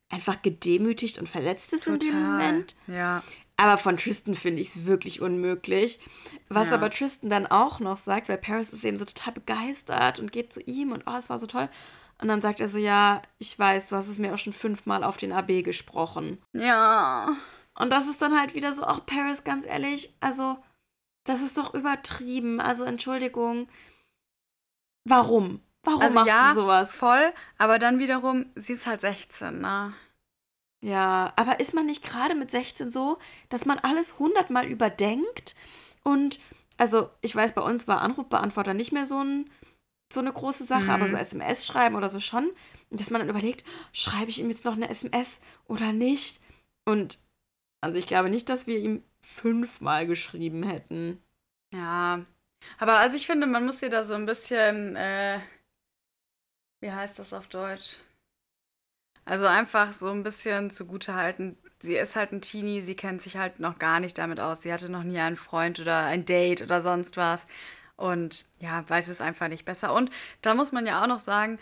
[0.09, 1.95] einfach gedemütigt und verletzt ist total.
[1.95, 2.75] in dem Moment.
[2.87, 3.23] Ja.
[3.57, 5.99] Aber von Tristan finde ich es wirklich unmöglich.
[6.47, 6.75] Was Ja.
[6.75, 10.53] aber Tristan dann auch noch sagt, weil Paris ist eben so total begeistert und geht
[10.53, 11.67] zu ihm und oh, es war so toll.
[12.19, 15.03] Und dann sagt er so, ja, ich weiß, du hast es mir auch schon fünfmal
[15.03, 16.41] auf den AB gesprochen.
[16.53, 17.35] Ja.
[17.75, 20.57] Und das ist dann halt wieder so, auch Paris, ganz ehrlich, also,
[21.25, 22.59] das ist doch übertrieben.
[22.59, 23.67] Also, Entschuldigung.
[25.05, 25.61] Warum?
[25.83, 26.91] Warum Also machst ja, du sowas?
[26.91, 29.93] voll, aber dann wiederum, sie ist halt 16, ne?
[30.81, 33.17] Ja, aber ist man nicht gerade mit 16 so,
[33.49, 35.55] dass man alles hundertmal überdenkt?
[36.03, 36.39] Und,
[36.77, 39.49] also, ich weiß, bei uns war Anrufbeantworter nicht mehr so, ein,
[40.11, 40.89] so eine große Sache, Mhm.
[40.89, 42.49] aber so SMS schreiben oder so schon.
[42.89, 46.39] Und dass man dann überlegt, schreibe ich ihm jetzt noch eine SMS oder nicht?
[46.85, 47.19] Und,
[47.81, 51.21] also, ich glaube nicht, dass wir ihm fünfmal geschrieben hätten.
[51.73, 52.25] Ja.
[52.79, 55.39] Aber also ich finde, man muss ihr da so ein bisschen, äh,
[56.81, 57.97] wie heißt das auf Deutsch?
[59.25, 61.57] Also einfach so ein bisschen zugute halten.
[61.79, 64.61] Sie ist halt ein Teenie, sie kennt sich halt noch gar nicht damit aus.
[64.61, 67.45] Sie hatte noch nie einen Freund oder ein Date oder sonst was.
[67.97, 69.93] Und ja, weiß es einfach nicht besser.
[69.93, 71.57] Und da muss man ja auch noch sagen,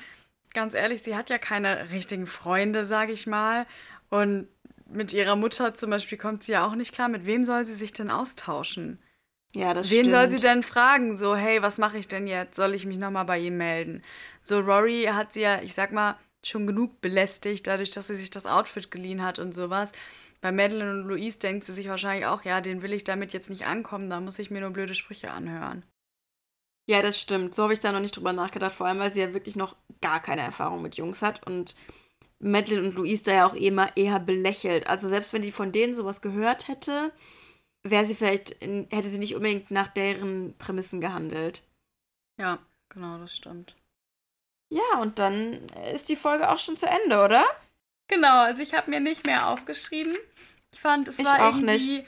[0.54, 3.66] ganz ehrlich, sie hat ja keine richtigen Freunde, sage ich mal.
[4.10, 4.48] Und
[4.88, 7.08] mit ihrer Mutter zum Beispiel kommt sie ja auch nicht klar.
[7.08, 9.00] Mit wem soll sie sich denn austauschen?
[9.54, 10.10] Ja, das Wen stimmt.
[10.10, 11.16] soll sie denn fragen?
[11.16, 12.56] So, hey, was mache ich denn jetzt?
[12.56, 14.04] Soll ich mich nochmal bei ihm melden?
[14.42, 18.30] So, Rory hat sie ja, ich sag mal, schon genug belästigt, dadurch, dass sie sich
[18.30, 19.92] das Outfit geliehen hat und sowas.
[20.42, 23.50] Bei Madeline und Louise denkt sie sich wahrscheinlich auch, ja, den will ich damit jetzt
[23.50, 25.84] nicht ankommen, da muss ich mir nur blöde Sprüche anhören.
[26.88, 27.56] Ja, das stimmt.
[27.56, 29.76] So habe ich da noch nicht drüber nachgedacht, vor allem, weil sie ja wirklich noch
[30.02, 31.76] gar keine Erfahrung mit Jungs hat und
[32.40, 34.88] Madeline und Louise da ja auch immer eher belächelt.
[34.88, 37.12] Also selbst wenn die von denen sowas gehört hätte,
[37.84, 41.64] wäre sie vielleicht, in, hätte sie nicht unbedingt nach deren Prämissen gehandelt.
[42.40, 42.60] Ja,
[42.90, 43.76] genau, das stimmt.
[44.70, 47.44] Ja, und dann ist die Folge auch schon zu Ende, oder?
[48.08, 50.16] Genau, also ich habe mir nicht mehr aufgeschrieben.
[50.74, 52.06] Ich fand, es Ich war auch irgendwie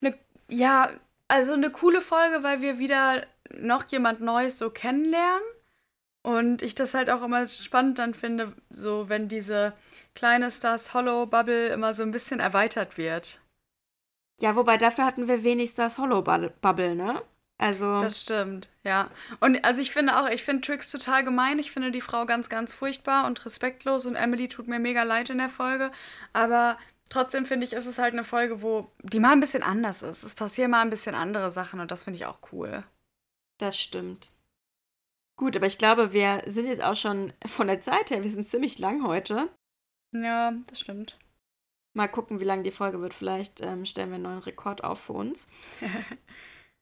[0.00, 0.16] eine,
[0.48, 0.90] ja,
[1.28, 5.42] also eine coole Folge, weil wir wieder noch jemand Neues so kennenlernen.
[6.22, 9.74] Und ich das halt auch immer spannend dann finde, so wenn diese
[10.14, 13.40] kleine Stars Hollow Bubble immer so ein bisschen erweitert wird.
[14.40, 17.22] Ja, wobei dafür hatten wir wenig Stars Hollow Bubble, ne?
[17.58, 19.10] Also, Das stimmt, ja.
[19.40, 21.58] Und also ich finde auch, ich finde Trix total gemein.
[21.58, 25.30] Ich finde die Frau ganz, ganz furchtbar und respektlos und Emily tut mir mega leid
[25.30, 25.92] in der Folge.
[26.32, 26.78] Aber
[27.10, 30.24] trotzdem finde ich, ist es halt eine Folge, wo die mal ein bisschen anders ist.
[30.24, 32.82] Es passieren mal ein bisschen andere Sachen und das finde ich auch cool.
[33.64, 34.30] Das stimmt.
[35.36, 38.46] Gut, aber ich glaube, wir sind jetzt auch schon von der Zeit her, wir sind
[38.46, 39.48] ziemlich lang heute.
[40.12, 41.18] Ja, das stimmt.
[41.96, 43.14] Mal gucken, wie lang die Folge wird.
[43.14, 45.48] Vielleicht ähm, stellen wir einen neuen Rekord auf für uns.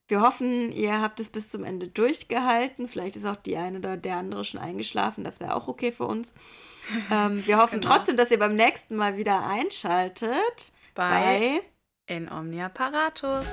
[0.09, 2.87] Wir hoffen, ihr habt es bis zum Ende durchgehalten.
[2.87, 5.24] Vielleicht ist auch die eine oder der andere schon eingeschlafen.
[5.24, 6.35] Das wäre auch okay für uns.
[7.11, 7.95] Ähm, wir hoffen Genau.
[7.95, 11.61] trotzdem, dass ihr beim nächsten Mal wieder einschaltet Bei
[12.09, 13.47] bei In Omnia Paratus.